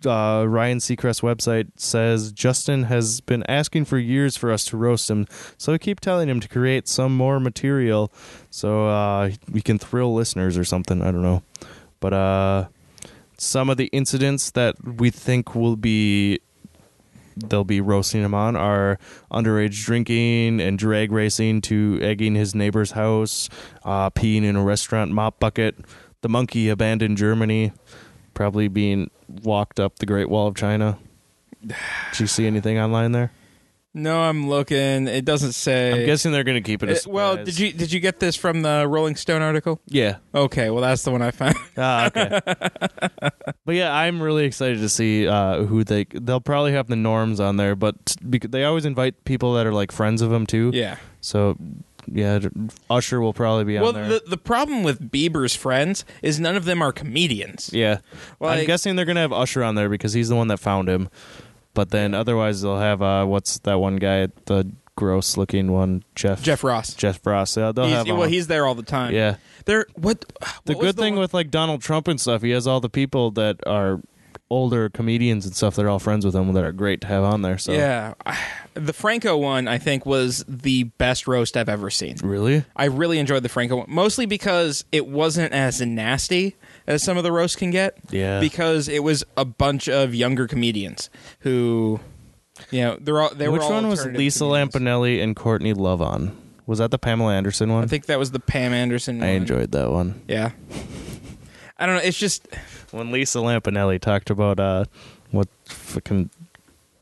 [0.06, 5.10] uh, Ryan Seacrest website says Justin has been asking for years for us to roast
[5.10, 8.12] him, so we keep telling him to create some more material
[8.50, 11.02] so uh, we can thrill listeners or something.
[11.02, 11.44] I don't know,
[12.00, 12.68] but uh,
[13.38, 16.40] some of the incidents that we think will be
[17.36, 19.00] they'll be roasting him on are
[19.32, 23.50] underage drinking and drag racing to egging his neighbor's house,
[23.84, 25.76] uh, peeing in a restaurant mop bucket,
[26.22, 27.74] the monkey abandoned Germany,
[28.34, 30.98] probably being walked up the Great Wall of China.
[31.66, 33.32] Did you see anything online there?
[33.94, 35.08] No, I'm looking.
[35.08, 35.92] It doesn't say.
[35.92, 36.90] I'm guessing they're going to keep it.
[36.90, 39.82] A It- well, did you did you get this from the Rolling Stone article?
[39.88, 40.18] Yeah.
[40.34, 41.56] Okay, well that's the one I found.
[41.78, 42.40] Ah, okay.
[43.66, 46.06] but yeah, I'm really excited to see uh, who they.
[46.06, 49.74] They'll probably have the norms on there, but because they always invite people that are
[49.74, 50.72] like friends of them too.
[50.74, 50.98] yeah.
[51.22, 51.58] So
[52.12, 52.40] yeah,
[52.90, 54.08] Usher will probably be on Well, there.
[54.08, 57.70] the the problem with Bieber's friends is none of them are comedians.
[57.74, 58.00] yeah,
[58.42, 61.10] I'm guessing they're gonna have Usher on there because he's the one that found him.
[61.74, 66.44] But then otherwise they'll have uh, what's that one guy, the gross looking one, Jeff
[66.44, 66.94] Jeff Ross.
[66.94, 67.56] Jeff Ross.
[67.56, 68.08] Yeah, they'll He's, have.
[68.08, 69.14] well, uh, he's there all the time.
[69.14, 69.38] yeah.
[69.66, 70.20] They're what?
[70.66, 72.80] The what was good thing one- with like Donald Trump and stuff, he has all
[72.82, 74.02] the people that are
[74.50, 77.24] older comedians and stuff that are all friends with him that are great to have
[77.24, 77.58] on there.
[77.58, 78.16] So Yeah,
[78.74, 82.18] the Franco one I think was the best roast I've ever seen.
[82.22, 86.58] really, I really enjoyed the Franco one, mostly because it wasn't as nasty
[86.92, 87.98] as some of the roasts can get.
[88.12, 88.40] Yeah.
[88.40, 92.00] because it was a bunch of younger comedians who,
[92.70, 94.74] you know, they're all they which were all one was Lisa comedians.
[94.76, 96.38] Lampanelli and Courtney Love on?
[96.68, 97.84] Was that the Pamela Anderson one?
[97.84, 99.24] I think that was the Pam Anderson.
[99.24, 100.22] I enjoyed that one.
[100.28, 100.52] Yeah.
[101.78, 102.02] I don't know.
[102.04, 102.48] It's just
[102.92, 104.86] when Lisa Lampanelli talked about uh
[105.32, 106.30] what fucking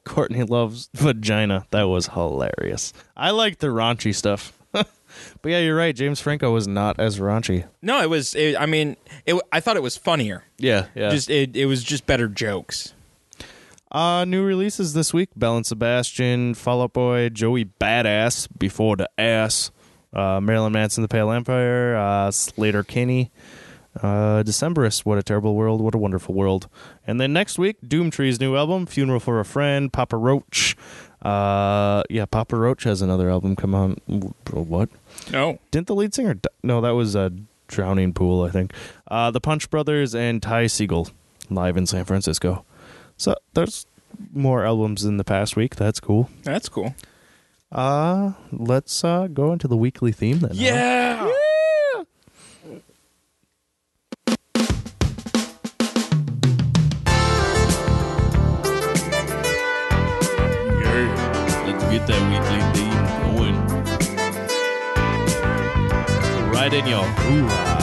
[0.05, 1.67] Courtney loves vagina.
[1.71, 2.93] That was hilarious.
[3.17, 4.53] I like the raunchy stuff.
[5.41, 5.95] But yeah, you're right.
[5.95, 7.65] James Franco was not as raunchy.
[7.81, 8.01] no.
[8.01, 8.35] It was.
[8.35, 10.43] It, I mean, it, I thought it was funnier.
[10.57, 11.09] Yeah, yeah.
[11.09, 12.93] Just it, it was just better jokes.
[13.91, 19.09] uh new releases this week: Belle and Sebastian, Fall Out Boy, Joey Badass, Before the
[19.17, 19.71] Ass,
[20.13, 23.31] uh, Marilyn Manson, The Pale Empire, uh, Sleater-Kinney.
[24.01, 26.69] Uh, Decemberist, What a Terrible World, What a Wonderful World.
[27.07, 30.77] And then next week, Doomtree's new album, Funeral for a Friend, Papa Roach.
[31.21, 33.95] Uh, yeah, Papa Roach has another album come on.
[34.51, 34.89] What?
[35.31, 35.59] No.
[35.71, 36.35] Didn't the lead singer?
[36.35, 37.29] di- No, that was uh,
[37.67, 38.73] Drowning Pool, I think.
[39.09, 41.11] Uh, the Punch Brothers and Ty Segall
[41.49, 42.63] live in San Francisco.
[43.17, 43.85] So there's
[44.33, 45.75] more albums in the past week.
[45.75, 46.29] That's cool.
[46.43, 46.95] That's cool.
[47.71, 50.51] Uh, let's uh, go into the weekly theme then.
[50.53, 51.21] Yeah.
[51.21, 51.28] Let's
[66.59, 67.77] Right in your hoo-ha.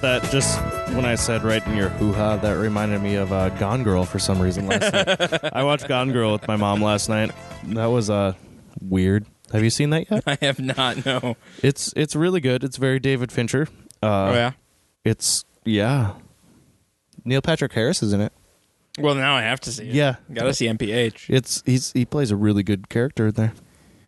[0.00, 0.60] That just
[0.94, 4.04] when I said right in your hoo ha, that reminded me of uh, Gone Girl
[4.04, 5.40] for some reason last night.
[5.52, 7.32] I watched Gone Girl with my mom last night.
[7.64, 8.34] That was uh,
[8.80, 9.26] weird.
[9.52, 10.22] Have you seen that yet?
[10.28, 11.04] I have not.
[11.04, 11.36] No.
[11.64, 12.62] It's it's really good.
[12.62, 13.66] It's very David Fincher.
[14.00, 14.52] Uh, oh yeah.
[15.04, 16.12] It's yeah.
[17.26, 18.32] Neil Patrick Harris is in it.
[18.98, 19.94] Well, now I have to see it.
[19.94, 20.16] Yeah.
[20.32, 21.26] Gotta see NPH.
[21.28, 23.52] It's he's he plays a really good character in there.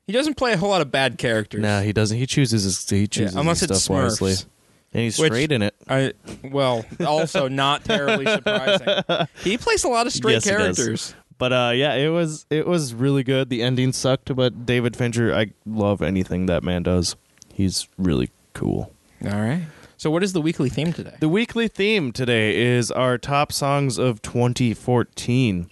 [0.06, 1.60] He doesn't play a whole lot of bad characters.
[1.60, 2.16] No, he doesn't.
[2.16, 4.32] He chooses his he chooses Yeah, unless his it's stuff wisely.
[4.32, 4.46] Smurfs.
[4.94, 5.74] And he's Which- straight in it.
[5.86, 9.26] I well, also not terribly surprising.
[9.44, 10.76] He plays a lot of straight Yes, he does.
[10.78, 11.14] characters.
[11.36, 13.50] But uh, yeah, it was it was really good.
[13.50, 17.14] The ending sucked, but David Fincher, I love anything that man does.
[17.52, 18.92] He's really cool.
[19.24, 19.64] All right.
[19.98, 21.16] So, what is the weekly theme today?
[21.18, 25.68] The weekly theme today is our top songs of 2014.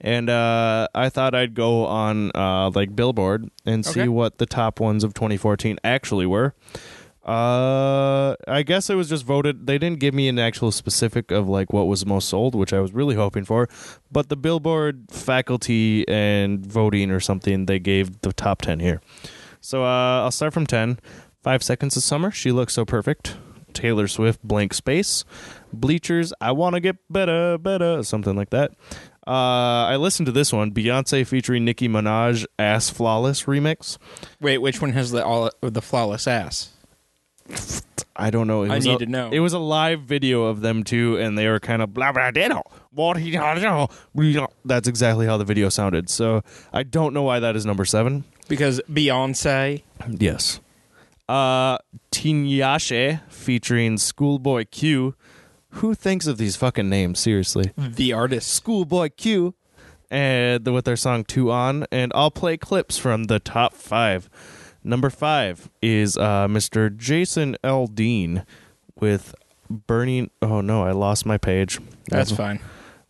[0.00, 4.08] And uh, I thought I'd go on uh, like Billboard and see Okay.
[4.08, 6.54] what the top ones of 2014 actually were.
[7.22, 9.66] Uh, I guess it was just voted.
[9.66, 12.80] They didn't give me an actual specific of like what was most sold, which I
[12.80, 13.68] was really hoping for.
[14.10, 19.02] But the Billboard faculty and voting or something, they gave the top 10 here.
[19.60, 20.98] So uh, I'll start from 10.
[21.42, 23.36] Five Seconds of Summer, She Looks So Perfect.
[23.76, 25.24] Taylor Swift, Blank Space.
[25.72, 28.72] Bleachers, I Want to Get Better, Better, something like that.
[29.26, 33.98] Uh, I listened to this one, Beyonce featuring Nicki Minaj, Ass Flawless remix.
[34.40, 36.70] Wait, which one has the all the flawless ass?
[38.18, 38.62] I don't know.
[38.62, 39.30] It I need a- to know.
[39.30, 42.30] It was a live video of them two, and they were kind of blah blah
[42.30, 42.62] blah.
[42.92, 44.46] What he blah.
[44.64, 46.08] That's exactly how the video sounded.
[46.08, 48.24] So I don't know why that is number seven.
[48.48, 49.82] Because Beyonce.
[50.08, 50.60] Yes.
[51.28, 51.78] Uh,
[52.12, 55.14] Tinashe featuring Schoolboy Q.
[55.70, 57.18] Who thinks of these fucking names?
[57.20, 57.72] Seriously.
[57.76, 58.48] The artist.
[58.50, 59.54] Schoolboy Q.
[60.10, 61.84] And with their song Two On.
[61.90, 64.30] And I'll play clips from the top five.
[64.84, 66.96] Number five is uh, Mr.
[66.96, 68.46] Jason Aldean
[68.98, 69.34] with
[69.68, 70.30] Burning.
[70.40, 71.80] Oh no, I lost my page.
[72.08, 72.60] That's fine.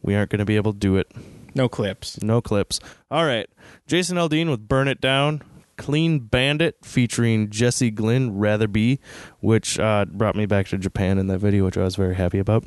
[0.00, 1.12] We aren't going to be able to do it.
[1.55, 2.22] No clips.
[2.22, 2.81] No clips.
[3.11, 3.48] All right.
[3.87, 5.42] Jason Aldean with Burn It Down.
[5.77, 8.99] Clean Bandit featuring Jesse Glynne Rather Be,
[9.41, 12.39] which uh, brought me back to Japan in that video, which I was very happy
[12.39, 12.65] about.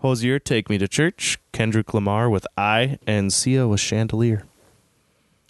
[0.00, 1.38] Hozier, Take Me to Church.
[1.52, 2.98] Kendrick Lamar with I.
[3.06, 4.44] And Sia with Chandelier,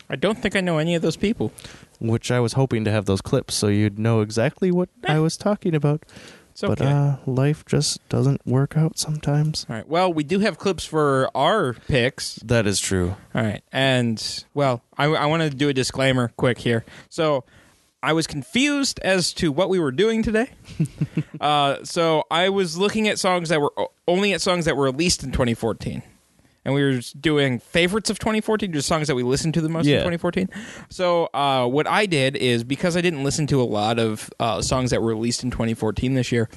[0.08, 1.52] I don't think I know any of those people.
[2.00, 5.36] which I was hoping to have those clips so you'd know exactly what I was
[5.36, 6.02] talking about.
[6.50, 6.74] It's okay.
[6.74, 9.66] But uh, life just doesn't work out sometimes.
[9.68, 9.88] All right.
[9.88, 12.36] Well, we do have clips for our picks.
[12.36, 13.16] That is true.
[13.34, 13.62] All right.
[13.72, 16.84] And, well, I, I want to do a disclaimer quick here.
[17.08, 17.44] So,
[18.02, 20.50] I was confused as to what we were doing today.
[21.40, 23.72] uh, so, I was looking at songs that were
[24.08, 26.02] only at songs that were released in 2014.
[26.64, 29.68] And we were just doing favorites of 2014, just songs that we listened to the
[29.70, 30.48] most in 2014.
[30.90, 34.60] So, uh, what I did is because I didn't listen to a lot of uh,
[34.60, 36.50] songs that were released in 2014 this year,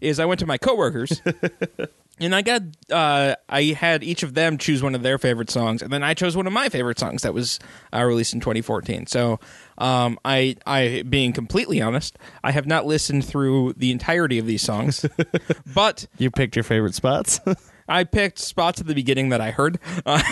[0.00, 1.20] is I went to my coworkers
[2.20, 5.82] and I got uh, I had each of them choose one of their favorite songs,
[5.82, 7.58] and then I chose one of my favorite songs that was
[7.94, 9.06] uh, released in 2014.
[9.06, 9.40] So,
[9.78, 14.62] um, I I being completely honest, I have not listened through the entirety of these
[14.62, 15.04] songs,
[15.74, 17.40] but You picked your favorite spots.
[17.90, 19.78] I picked spots at the beginning that I heard.
[20.06, 20.22] Uh,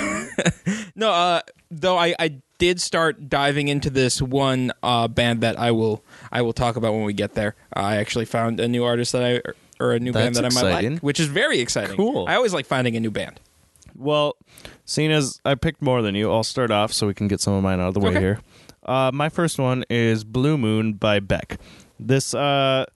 [0.94, 1.40] no, uh,
[1.70, 6.42] though I, I did start diving into this one uh, band that I will I
[6.42, 7.54] will talk about when we get there.
[7.72, 9.42] I actually found a new artist that I
[9.80, 10.92] or a new band That's that I might exciting.
[10.94, 11.96] like, which is very exciting.
[11.96, 12.26] Cool.
[12.28, 13.40] I always like finding a new band.
[13.94, 14.36] Well,
[14.84, 17.54] seeing as I picked more than you, I'll start off so we can get some
[17.54, 18.20] of mine out of the way Okay.
[18.20, 18.40] here.
[18.84, 21.58] Uh, my first one is Blue Moon by Beck.
[22.00, 22.86] This, uh,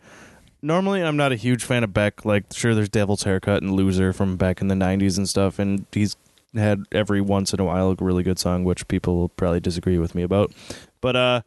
[0.62, 2.24] normally I'm not a huge fan of Beck.
[2.24, 5.86] Like, sure, there's Devil's Haircut and Loser from back in the 90s and stuff, and
[5.92, 6.16] he's
[6.54, 9.98] had every once in a while a really good song, which people will probably disagree
[9.98, 10.52] with me about.
[11.00, 11.42] But, uh,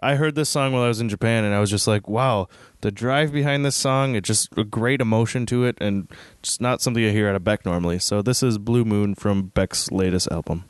[0.00, 2.48] I heard this song while I was in Japan, and I was just like, wow,
[2.82, 6.08] the drive behind this song, it just a great emotion to it, and
[6.42, 7.98] just not something I hear out of Beck normally.
[7.98, 10.64] So this is Blue Moon from Beck's latest album.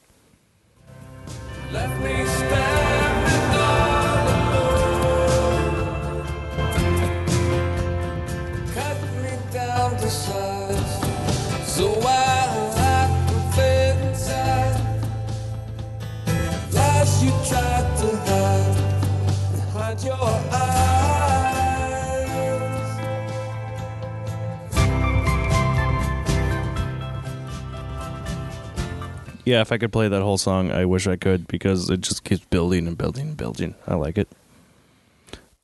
[29.48, 32.22] Yeah, if I could play that whole song, I wish I could because it just
[32.22, 33.74] keeps building and building and building.
[33.87, 34.28] I like it.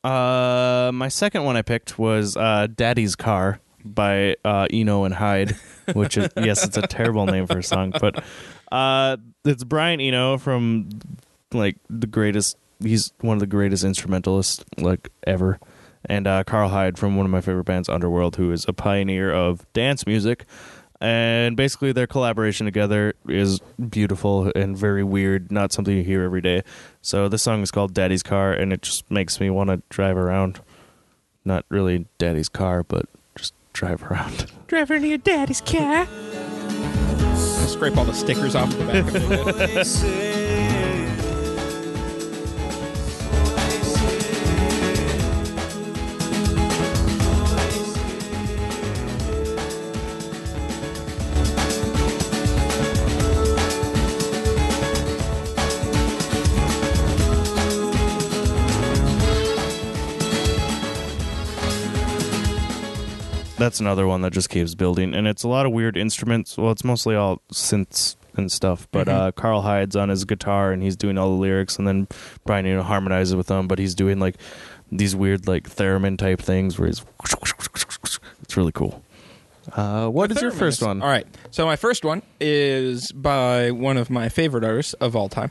[0.02, 5.54] Uh, my second one I picked was uh, "Daddy's Car" by uh, Eno and Hyde,
[5.92, 8.24] which is yes, it's a terrible name for a song, but
[8.72, 10.88] uh, it's Brian Eno from
[11.52, 12.56] like the greatest.
[12.82, 15.60] He's one of the greatest instrumentalists like ever,
[16.06, 19.30] and uh, Karl Hyde from one of my favorite bands, Underworld, who is a pioneer
[19.30, 20.46] of dance music.
[21.04, 26.40] And basically, their collaboration together is beautiful and very weird, not something you hear every
[26.40, 26.62] day.
[27.02, 30.16] So, this song is called Daddy's Car, and it just makes me want to drive
[30.16, 30.60] around.
[31.44, 33.04] Not really Daddy's car, but
[33.36, 34.50] just drive around.
[34.66, 36.08] Driving to your daddy's car.
[36.08, 37.36] I'll
[37.68, 39.06] scrape all the stickers off the back.
[39.06, 40.30] of it.
[63.64, 66.58] That's another one that just keeps building, and it's a lot of weird instruments.
[66.58, 68.86] Well, it's mostly all synths and stuff.
[68.92, 72.06] But uh, Karl Hyde's on his guitar, and he's doing all the lyrics, and then
[72.44, 73.66] Brian you know harmonizes with them.
[73.66, 74.36] But he's doing like
[74.92, 77.02] these weird like theremin type things where he's.
[78.42, 79.02] It's really cool.
[79.72, 81.00] Uh, what is your first one?
[81.00, 81.26] All right.
[81.50, 85.50] So my first one is by one of my favorite artists of all time,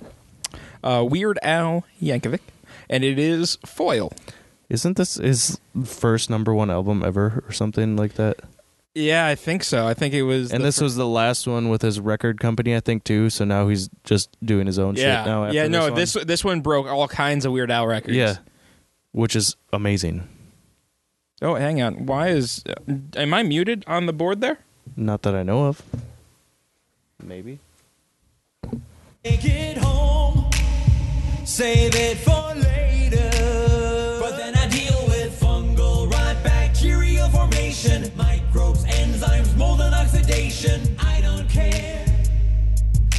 [0.84, 2.42] uh, Weird Al Yankovic,
[2.92, 4.14] and it is Foil.
[4.70, 8.40] Isn't this his first number one album ever, or something like that?
[8.96, 9.88] Yeah, I think so.
[9.88, 10.52] I think it was.
[10.52, 13.30] And this fir- was the last one with his record company, I think, too.
[13.30, 15.46] So now he's just doing his own yeah, shit now.
[15.46, 15.68] After yeah.
[15.68, 15.96] No, one.
[15.96, 18.16] this this one broke all kinds of Weird Al records.
[18.16, 18.38] yeah,
[19.12, 20.28] which is amazing.
[21.42, 22.06] Oh, hang on.
[22.06, 22.64] Why is?
[22.68, 24.60] Uh, am I muted on the board there?
[24.96, 25.82] Not that I know of.
[27.22, 27.60] Maybe.
[29.24, 30.52] Take it home,
[31.46, 32.73] save it for later.
[40.66, 42.06] I don't care.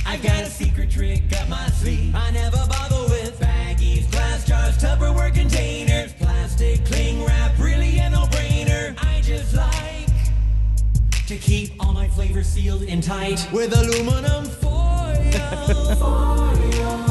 [0.06, 2.14] I've got a secret trick up my sleeve.
[2.14, 8.96] I never bother with baggies, glass jars, Tupperware containers, plastic cling wrap, really a no-brainer.
[8.98, 10.08] I just like
[11.26, 15.32] to keep all my flavors sealed and tight with aluminum foil.
[15.98, 17.03] foil.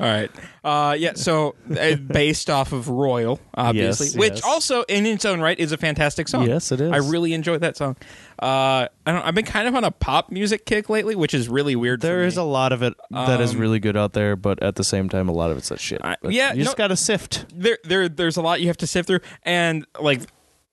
[0.00, 0.30] All right.
[0.62, 1.14] Uh, yeah.
[1.14, 4.44] So uh, based off of Royal, obviously, Yes, which yes.
[4.44, 6.46] also in its own right is a fantastic song.
[6.46, 6.92] Yes, it is.
[6.92, 7.96] I really enjoyed that song.
[8.40, 9.22] Uh, I don't.
[9.24, 12.00] I've been kind of on a pop music kick lately, which is really weird.
[12.00, 14.84] There is a lot of it that is really good out there, but at the
[14.84, 16.00] same time, a lot of it's that shit.
[16.04, 17.46] I- But yeah, you just no- gotta sift.
[17.54, 20.20] there there there's a lot you have to sift through and like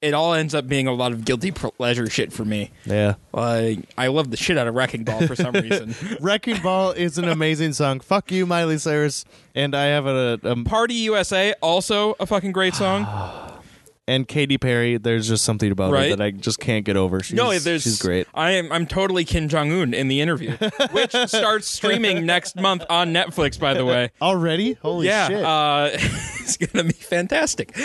[0.06, 3.16] it all ends up being a lot of guilty pleasure shit for me Yeah.
[3.34, 7.18] like i love the shit out of wrecking ball for some reason Wrecking Ball is
[7.18, 8.00] an amazing song.
[8.00, 9.26] Fuck you, Miley Cyrus.
[9.54, 13.06] And I have a, a party usa also a fucking great song
[14.08, 14.98] and Katy Perry.
[14.98, 16.10] There's just something about Right.
[16.12, 17.22] her that I just can't get over.
[17.22, 18.28] She's, no there's she's great.
[18.34, 20.56] i am i'm totally kim jong-un in the interview
[20.92, 24.74] which starts streaming next month on netflix by the way Already?
[24.74, 25.44] Holy yeah shit!
[25.44, 27.76] uh it's gonna be fantastic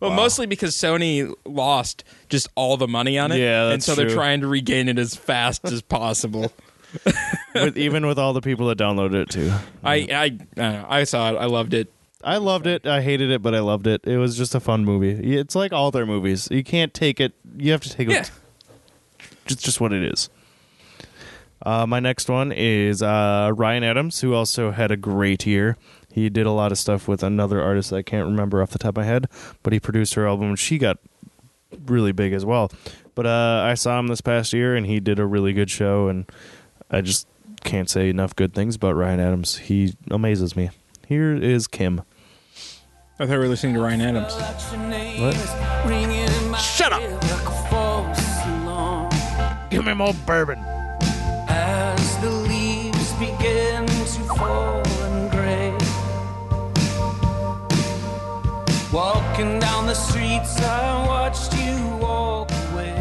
[0.00, 3.38] Well, mostly because Sony lost just all the money on it.
[3.38, 6.52] Yeah, and so they're trying to regain it as fast as possible.
[7.54, 9.52] with, even with all the people that downloaded it too.
[9.84, 9.94] I
[10.56, 11.00] I I.
[11.00, 11.36] I saw it.
[11.36, 11.92] I loved it.
[12.24, 12.86] I loved it.
[12.86, 14.00] I hated it, but I loved it.
[14.06, 15.36] It was just a fun movie.
[15.36, 16.48] It's like all their movies.
[16.50, 17.34] You can't take it.
[17.56, 18.22] You have to take Yeah.
[18.22, 18.30] it.
[19.46, 20.28] It's just what it is.
[21.64, 25.76] Uh, my next one is uh, Ryan Adams, who also had a great year.
[26.16, 28.78] He did a lot of stuff with another artist that I can't remember off the
[28.78, 29.28] top of my head,
[29.62, 30.96] but he produced her album and she got
[31.84, 32.72] really big as well.
[33.14, 36.08] But uh, I saw him this past year and he did a really good show,
[36.08, 36.24] and
[36.90, 37.28] I just
[37.64, 39.58] can't say enough good things about Ryan Adams.
[39.58, 40.70] He amazes me.
[41.06, 42.00] Here is Kim.
[43.18, 44.34] I thought we were listening to Ryan Adams.
[45.20, 45.36] What?
[46.58, 47.02] Shut up!
[49.70, 50.60] Give me more bourbon.
[51.46, 54.85] As the leaves begin to fall
[60.36, 62.94] streets, I watched you walk away.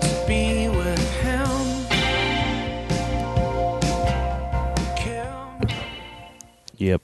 [0.00, 1.48] To be with him.
[6.76, 7.02] Yep.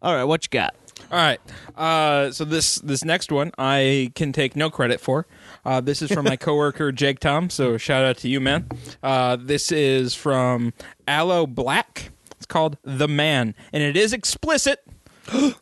[0.00, 0.74] All right, what you got?
[1.10, 1.40] All right.
[1.76, 5.26] Uh, so this this next one I can take no credit for.
[5.64, 7.50] Uh, this is from my coworker Jake Tom.
[7.50, 8.68] So shout out to you, man.
[9.02, 10.72] Uh, this is from
[11.06, 12.08] Aloe Blacc.
[12.36, 14.84] It's called "The Man," and it is explicit.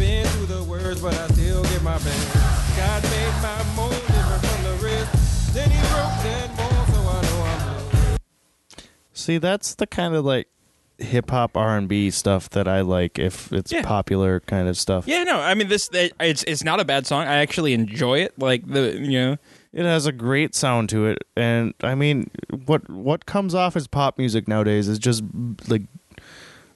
[0.00, 2.34] Been through the worst, but I still give my best.
[2.76, 5.54] God made my mold different from the rest.
[5.54, 8.88] Then he broke that mold, so I know I'm blessed.
[9.12, 10.48] See, that's the kind of like
[10.98, 13.18] hip hop R and B stuff that I like.
[13.18, 13.82] If it's Yeah.
[13.82, 15.90] popular kind of stuff, Yeah, no, I mean this.
[15.92, 17.26] It's it's not a bad song.
[17.26, 18.32] I actually enjoy it.
[18.38, 19.36] Like the you know.
[19.72, 21.18] it has a great sound to it.
[21.36, 22.30] And I mean,
[22.66, 25.22] what what comes off as pop music nowadays is just
[25.68, 25.82] like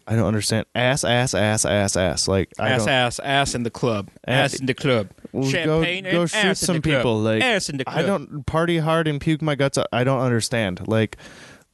[0.07, 2.29] I don't understand ass ass ass ass ass.
[2.29, 5.11] Like I ass, don't, ass, ass in the club, Ass- ass in the club,
[5.49, 6.97] champagne go, go and shoot ass in some the club.
[6.99, 7.21] people.
[7.21, 7.97] Like ass in the club.
[7.97, 9.87] I don't party hard and puke my guts out.
[9.93, 10.87] I don't understand.
[10.87, 11.17] Like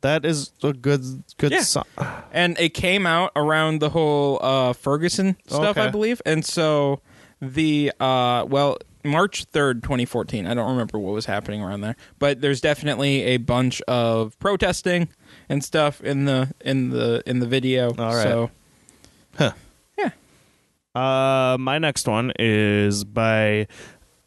[0.02, 1.02] that is a good
[1.38, 1.60] good Yeah.
[1.62, 1.84] song.
[2.32, 6.22] and it came out around the whole uh, Ferguson stuff, I believe.
[6.24, 7.00] And so
[7.40, 10.46] the uh, well, March third, twenty fourteen.
[10.46, 15.08] I don't remember what was happening around there, but there's definitely a bunch of protesting
[15.50, 17.88] and stuff in the in the in the video.
[17.98, 18.22] All right.
[18.22, 18.50] So
[19.36, 19.52] Huh.
[19.98, 20.10] yeah,
[20.94, 23.66] Uh, my next one is by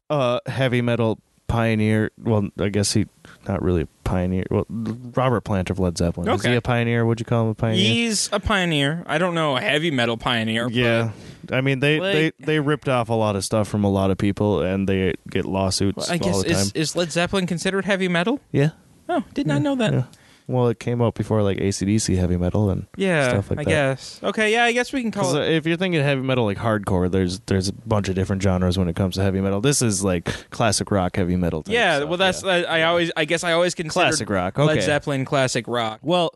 [0.10, 2.12] uh heavy metal pioneer.
[2.18, 3.06] Well, I guess he
[3.48, 4.46] not really a pioneer.
[4.50, 6.30] Well, Robert Plant of Led Zeppelin.
[6.30, 7.06] Is he a pioneer?
[7.06, 7.84] Would you call him a pioneer?
[7.84, 9.04] he's a pioneer.
[9.08, 10.66] I don't know a heavy metal pioneer.
[10.66, 11.12] but- yeah.
[11.52, 14.12] I mean, they, Like- they they ripped off a lot of stuff from a lot
[14.12, 16.62] of people, and they get lawsuits Well, I all guess the time.
[16.62, 18.40] is is Led Zeppelin considered heavy metal?
[18.52, 18.70] yeah.
[19.10, 19.92] Oh, did not know that.
[19.94, 20.04] Yeah.
[20.48, 23.62] Well, it came out before like AC/DC heavy metal and Yeah, stuff like that.
[23.62, 23.70] I that.
[23.70, 24.20] guess.
[24.24, 25.40] Okay, yeah, I guess we can call 'Cause, it.
[25.42, 28.78] uh, if you're thinking heavy metal like hardcore, there's there's a bunch of different genres
[28.78, 29.62] when it comes to heavy metal.
[29.62, 31.64] This is like classic rock heavy metal.
[31.64, 32.44] type Yeah, stuff, well, that's.
[32.44, 34.82] I, I always I guess I always considered Classic rock, Led okay.
[34.82, 36.00] Zeppelin classic rock.
[36.02, 36.34] well.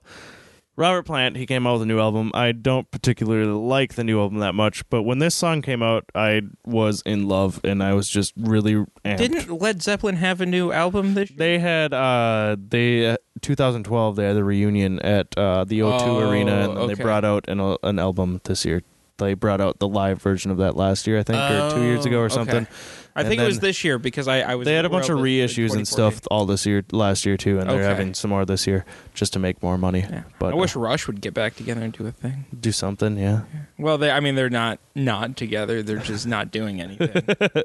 [0.78, 2.30] Robert Plant, he came out with a new album.
[2.36, 6.06] I don't particularly like the new album that much, but when this song came out,
[6.14, 9.18] I was in love and I was just really amped.
[9.18, 11.38] Didn't Led Zeppelin have a new album this year?
[11.38, 16.30] they had uh they uh, 2012 they had the reunion at uh the O2 Oh,
[16.30, 16.94] Arena and then okay.
[16.94, 18.84] they brought out an uh, an album this year.
[19.18, 22.06] They brought out the live version of that last year, I think, or 2 years
[22.06, 22.68] ago Oh, or okay.
[23.18, 24.66] I And think it was this year because I, I was.
[24.66, 27.68] They had a bunch of reissues and stuff all this year, last year too, and
[27.68, 27.88] they're Okay.
[27.88, 30.02] having some more this year just to make more money.
[30.02, 30.22] Yeah.
[30.38, 32.46] But I wish uh, Rush would get back together and do a thing.
[32.60, 33.42] do something, yeah.
[33.80, 35.82] Well, they I mean they're not not together.
[35.82, 37.24] They're just not doing anything.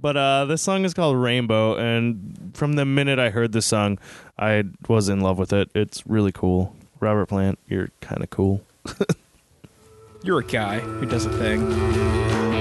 [0.00, 4.00] But uh, this song is called Rainbow, and from the minute I heard this song,
[4.36, 5.70] I was in love with it.
[5.76, 6.74] It's really cool.
[6.98, 8.62] Robert Plant, you're kind of cool.
[10.24, 12.51] You're a guy who does a thing.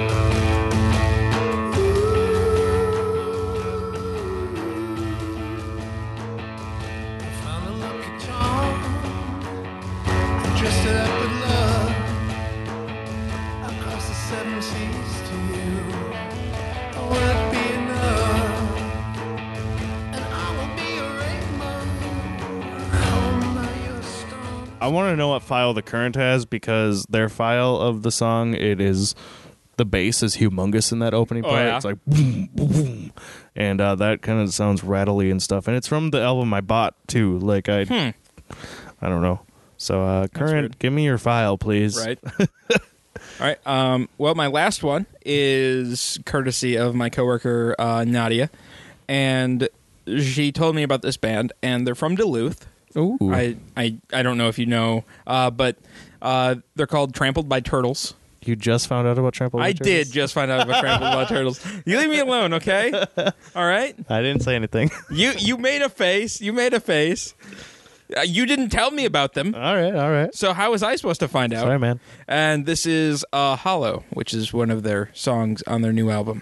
[24.82, 28.54] I want to know what file the current has because their file of the song
[28.56, 29.16] it is
[29.78, 31.66] the bass is humongous in that opening Oh, part.
[31.66, 31.76] yeah?
[31.78, 33.14] It's like boom, boom, boom,
[33.56, 35.68] and uh, that kind of sounds rattly and stuff.
[35.68, 37.38] And it's from the album I bought too.
[37.40, 38.10] Like I, Hmm.
[39.02, 39.42] I don't know.
[39.78, 41.98] So uh, current, give me your file, please.
[41.98, 42.20] Right.
[42.40, 42.78] All
[43.40, 43.68] right.
[43.68, 48.50] Um, well, my last one is courtesy of my coworker uh, Nadia,
[49.08, 49.68] and
[50.20, 52.68] she told me about this band, and they're from Duluth.
[52.98, 53.18] Ooh.
[53.34, 55.78] I, I I don't know if you know, uh, but
[56.22, 58.14] uh, they're called Trampled by Turtles.
[58.44, 59.60] you just found out about Trample.
[59.62, 61.66] I did just find out about Trampled by Turtles.
[61.86, 62.92] You leave me alone, okay?
[63.56, 63.96] All right.
[64.10, 64.90] I didn't say anything.
[65.12, 66.42] You you made a face.
[66.42, 67.34] You made a face.
[68.18, 69.56] Uh, you didn't tell me about them.
[69.56, 70.36] all right, all right.
[70.36, 71.62] So how was I supposed to find out?
[71.64, 72.02] Sorry, man.
[72.28, 76.42] And this is uh, Hollow, which is one of their songs on their new album.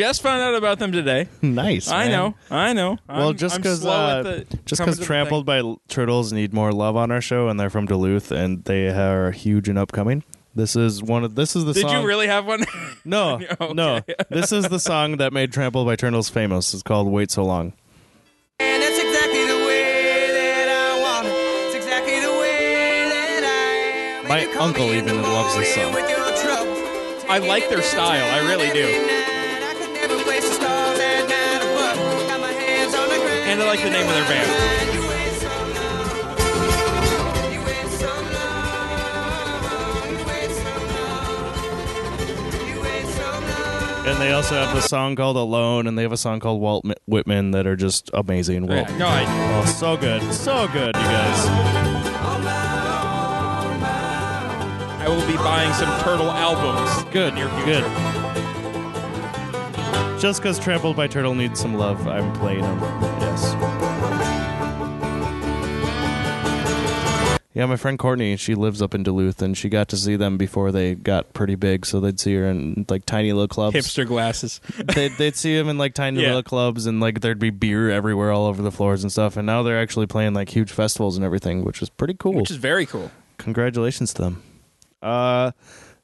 [0.00, 1.28] Just found out about them today.
[1.42, 1.88] Nice.
[1.90, 2.10] I man.
[2.12, 2.98] know, I know.
[3.08, 5.58] Well, I'm- just I'm because slow uh, the- just coming because to the Trampled by
[5.58, 9.30] L- Turtles need more love on our show, and they're from Duluth, and they are
[9.30, 10.24] huge and upcoming.
[10.54, 11.84] This is one of this is the thing.
[11.84, 12.02] Did song.
[12.02, 12.64] you really have one?
[13.04, 13.72] No, Okay.
[13.72, 14.00] no.
[14.28, 16.74] This is the song that made Trampled by Turtles famous.
[16.74, 17.72] It's called "Wait So Long."
[18.58, 21.30] And it's exactly the way that I want it.
[21.66, 24.28] It's exactly the way that I am.
[24.28, 26.02] My And you call uncle me in even the loves this morning song.
[26.02, 27.24] with your troubles.
[27.30, 28.26] I like their style.
[28.34, 29.19] I really do.
[33.60, 35.60] And like the name of their band.
[44.06, 46.86] And they also have the song called "Alone," and they have a song called "Walt
[47.06, 48.66] Whitman" that are just amazing.
[48.66, 49.24] Well, Yeah, no, I,
[49.62, 51.46] oh, so good, so good, you guys.
[55.00, 57.04] I will be buying some Turtle albums.
[57.12, 57.84] Good, near good.
[60.18, 63.19] Just because Trampled by Turtle needs some love, I'm playing them.
[63.30, 63.54] Yes.
[67.52, 70.36] Yeah, my friend Courtney, she lives up in Duluth, and she got to see them
[70.38, 71.84] before they got pretty big.
[71.84, 73.76] So they'd see her in like tiny little clubs.
[73.76, 74.60] Hipster glasses.
[74.94, 76.28] they'd, they'd see them in like tiny Yeah.
[76.28, 79.36] little clubs, and like there'd be beer everywhere, all over the floors and stuff.
[79.36, 82.32] And now they're actually playing like huge festivals and everything, which is pretty cool.
[82.34, 83.10] Which is very cool.
[83.38, 84.42] Congratulations to them.
[85.02, 85.50] Uh,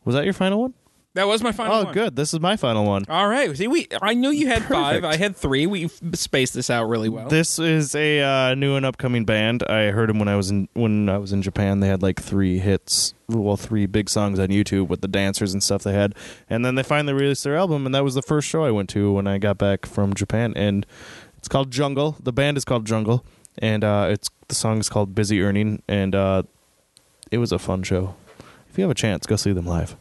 [0.05, 0.74] was that your final one?
[1.17, 1.93] That was my final Oh, one.
[1.95, 2.14] good.
[2.14, 3.05] This is my final one.
[3.09, 3.57] All right.
[3.57, 5.03] See, we I knew you had five.
[5.03, 5.67] I had three.
[5.67, 7.29] We spaced this out really well.
[7.29, 9.62] This is a uh, new and upcoming band.
[9.69, 11.81] I heard them when I was in when I was in Japan.
[11.81, 15.62] They had like three hits, well, three big songs on YouTube with the dancers and
[15.62, 16.14] stuff they had.
[16.51, 18.91] And then they finally released their album, and that was the first show I went
[18.91, 20.53] to when I got back from Japan.
[20.55, 20.85] And
[21.39, 22.17] it's called Jungle.
[22.23, 23.25] The band is called Jungle,
[23.59, 25.83] and uh, it's the song is called Busy Earning.
[25.89, 26.43] And uh,
[27.31, 28.14] it was a fun show.
[28.69, 29.97] If you have a chance, go see them live.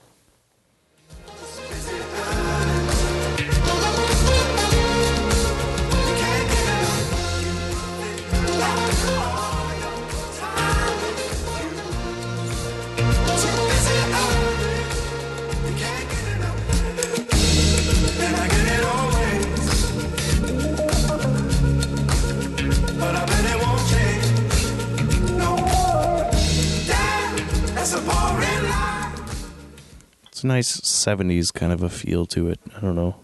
[30.35, 32.59] It's a nice '70s kind of a feel to it.
[32.75, 33.15] I don't know.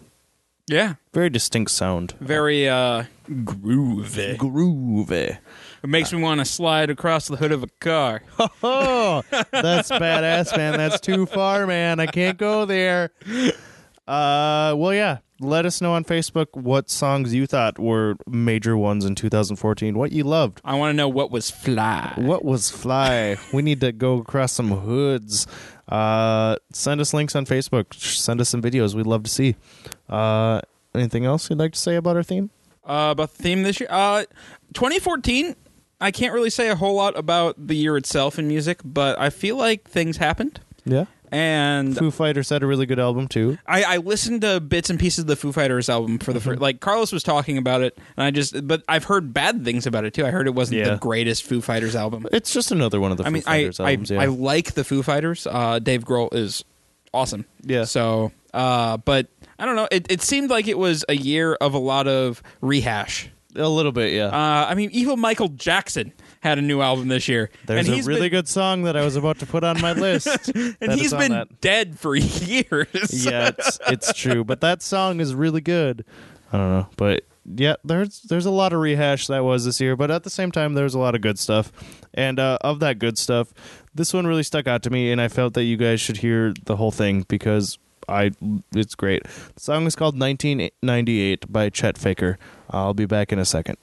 [0.68, 0.94] yeah.
[1.14, 2.14] Very distinct sound.
[2.22, 4.38] Very uh groovy.
[4.38, 5.38] Groovy.
[5.84, 8.24] It makes me want to slide across the hood of a car.
[8.64, 10.78] Oh, that's badass, man.
[10.78, 12.00] That's too far, man.
[12.00, 13.10] I can't go there.
[14.08, 15.18] Uh, well, yeah.
[15.42, 19.98] Let us know on Facebook what songs you thought were major ones in 2014.
[19.98, 20.62] What you loved.
[20.64, 22.14] I want to know what was fly.
[22.16, 23.38] What was fly?
[23.52, 25.48] we need to go across some hoods.
[25.88, 27.94] Uh, send us links on Facebook.
[27.94, 28.96] Send us some videos.
[28.96, 29.56] We'd love to see.
[30.10, 30.62] Uh,
[30.96, 32.50] anything else you'd like to say about our theme?
[32.84, 33.90] Uh, about the theme this year.
[33.92, 34.26] Uh,
[34.74, 35.56] 2014.
[36.00, 39.30] I can't really say a whole lot about the year itself in music, but I
[39.30, 40.60] feel like things happened.
[40.84, 41.06] Yeah.
[41.32, 43.58] And Foo Fighters had a really good album too.
[43.66, 46.50] I, I listened to bits and pieces of the Foo Fighters album for the Mm-hmm.
[46.50, 46.62] first.
[46.62, 48.68] Like Carlos was talking about it, and I just.
[48.68, 50.26] But I've heard bad things about it too.
[50.26, 50.90] I heard it wasn't Yeah.
[50.92, 52.28] the greatest Foo Fighters album.
[52.32, 54.12] It's just another one of the I Foo mean, I Fighters I, albums.
[54.12, 54.22] yeah.
[54.22, 55.48] I like the Foo Fighters.
[55.48, 56.66] Uh, Dave Grohl is
[57.14, 57.46] awesome.
[57.64, 57.86] Yeah.
[57.86, 59.28] So, uh, but
[59.58, 59.88] I don't know.
[59.92, 63.30] It, it seemed like it was a year of a lot of rehash.
[63.56, 64.28] a little bit, yeah.
[64.28, 67.50] Uh, I mean, even Michael Jackson had a new album this year.
[67.66, 69.94] There's and a really been, good song that I was about to put on my
[69.94, 70.50] list.
[70.50, 71.62] and he's been that.
[71.62, 73.26] dead for years.
[73.26, 76.04] yeah, it's it's true, but that song is really good.
[76.52, 79.96] I don't know, but yeah, there's there's a lot of rehash that was this year,
[79.96, 81.72] but at the same time, there's a lot of good stuff,
[82.14, 83.54] and uh, of that good stuff,
[83.96, 86.54] this one really stuck out to me, and I felt that you guys should hear
[86.66, 87.78] the whole thing because
[88.08, 88.32] I
[88.76, 89.24] it's great.
[89.56, 92.38] The song is called 1998 by Chet Faker.
[92.70, 93.78] I'll be back in a second.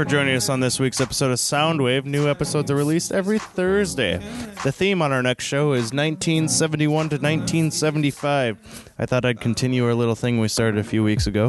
[0.00, 2.06] For joining us on this week's episode of Soundwave.
[2.06, 4.16] New episodes are released every Thursday.
[4.64, 8.92] The theme on our next show is 1971 to 1975.
[8.98, 11.48] I thought I'd continue our little thing we started a few weeks ago.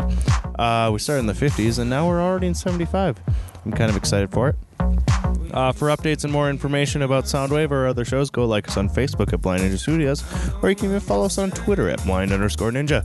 [0.59, 3.21] Uh, we started in the 50s, and now we're already in 75.
[3.63, 4.55] I'm kind of excited for it.
[5.53, 8.89] Uh, for updates and more information about Soundwave or other shows, go like us on
[8.89, 10.23] Facebook at Blind Ninja Studios,
[10.63, 13.03] or you can even follow us on Twitter at blind underscore ninja.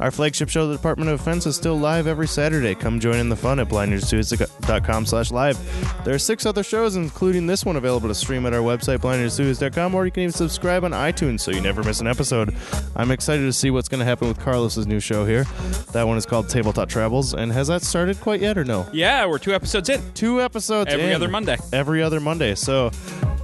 [0.00, 2.74] Our flagship show, The Department of Defense, is still live every Saturday.
[2.74, 6.04] Come join in the fun at blindninjastudios.com slash live.
[6.04, 9.94] There are six other shows, including this one, available to stream at our website, blindninjastudios.com,
[9.94, 12.54] or you can even subscribe on iTunes so you never miss an episode.
[12.94, 15.44] I'm excited to see what's going to happen with Carlos's new show here.
[15.92, 18.86] That one is called Tabletop Travels, and has that started quite yet or no?
[18.92, 20.02] Yeah, we're two episodes in.
[20.14, 21.12] Two episodes Every in.
[21.12, 21.56] other Monday.
[21.76, 22.54] Every other Monday.
[22.54, 22.90] So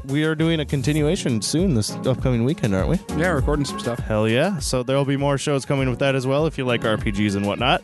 [0.07, 2.99] we are doing a continuation soon this upcoming weekend, aren't we?
[3.20, 3.99] Yeah, recording some stuff.
[3.99, 4.59] Hell yeah.
[4.59, 7.45] So there'll be more shows coming with that as well if you like RPGs and
[7.47, 7.83] whatnot.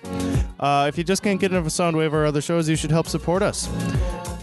[0.59, 3.09] Uh, if you just can't get enough of Soundwave or other shows, you should help
[3.09, 3.69] support us.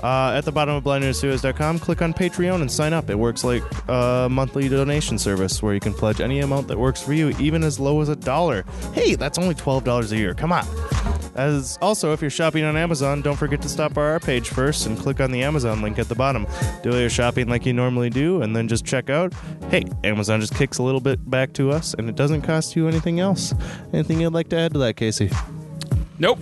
[0.03, 3.09] Uh, at the bottom of blindninjastudios.com, click on Patreon and sign up.
[3.09, 7.01] It works like a monthly donation service where you can pledge any amount that works
[7.01, 8.63] for you, even as low as a dollar.
[8.93, 10.35] Hey, that's only $12 a year.
[10.35, 10.65] Come on.
[11.35, 14.85] As also, if you're shopping on Amazon, don't forget to stop by our page first
[14.85, 16.47] and click on the Amazon link at the bottom.
[16.81, 19.33] Do all your shopping like you normally do, and then just check out.
[19.69, 22.87] Hey, Amazon just kicks a little bit back to us, and it doesn't cost you
[22.87, 23.53] anything else.
[23.93, 25.29] Anything you'd like to add to that, Casey?
[26.19, 26.39] Nope.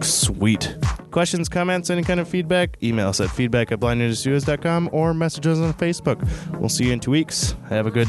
[0.00, 0.76] Sweet.
[1.10, 5.58] Questions, comments, any kind of feedback, email us at feedback at blindninjastudios.com or message us
[5.58, 6.22] on Facebook.
[6.60, 7.56] We'll see you in two weeks.
[7.68, 8.08] Have a good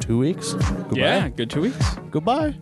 [0.00, 0.52] two weeks.
[0.52, 0.96] Goodbye.
[0.96, 1.96] Yeah, good two weeks.
[2.10, 2.54] Goodbye.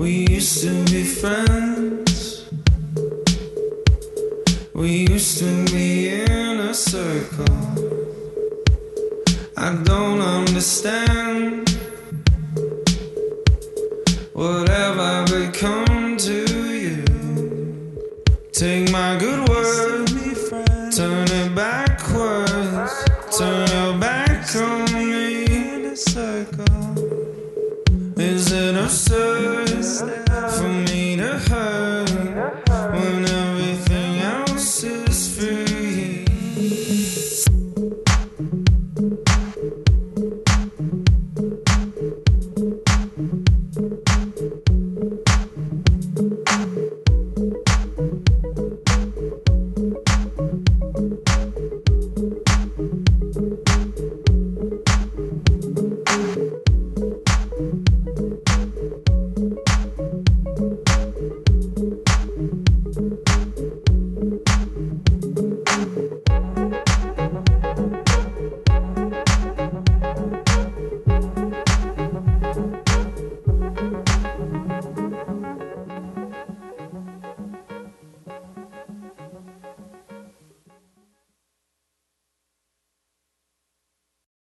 [0.00, 2.48] We used to be friends.
[4.72, 7.58] We used to be in a circle.
[9.58, 11.29] I don't understand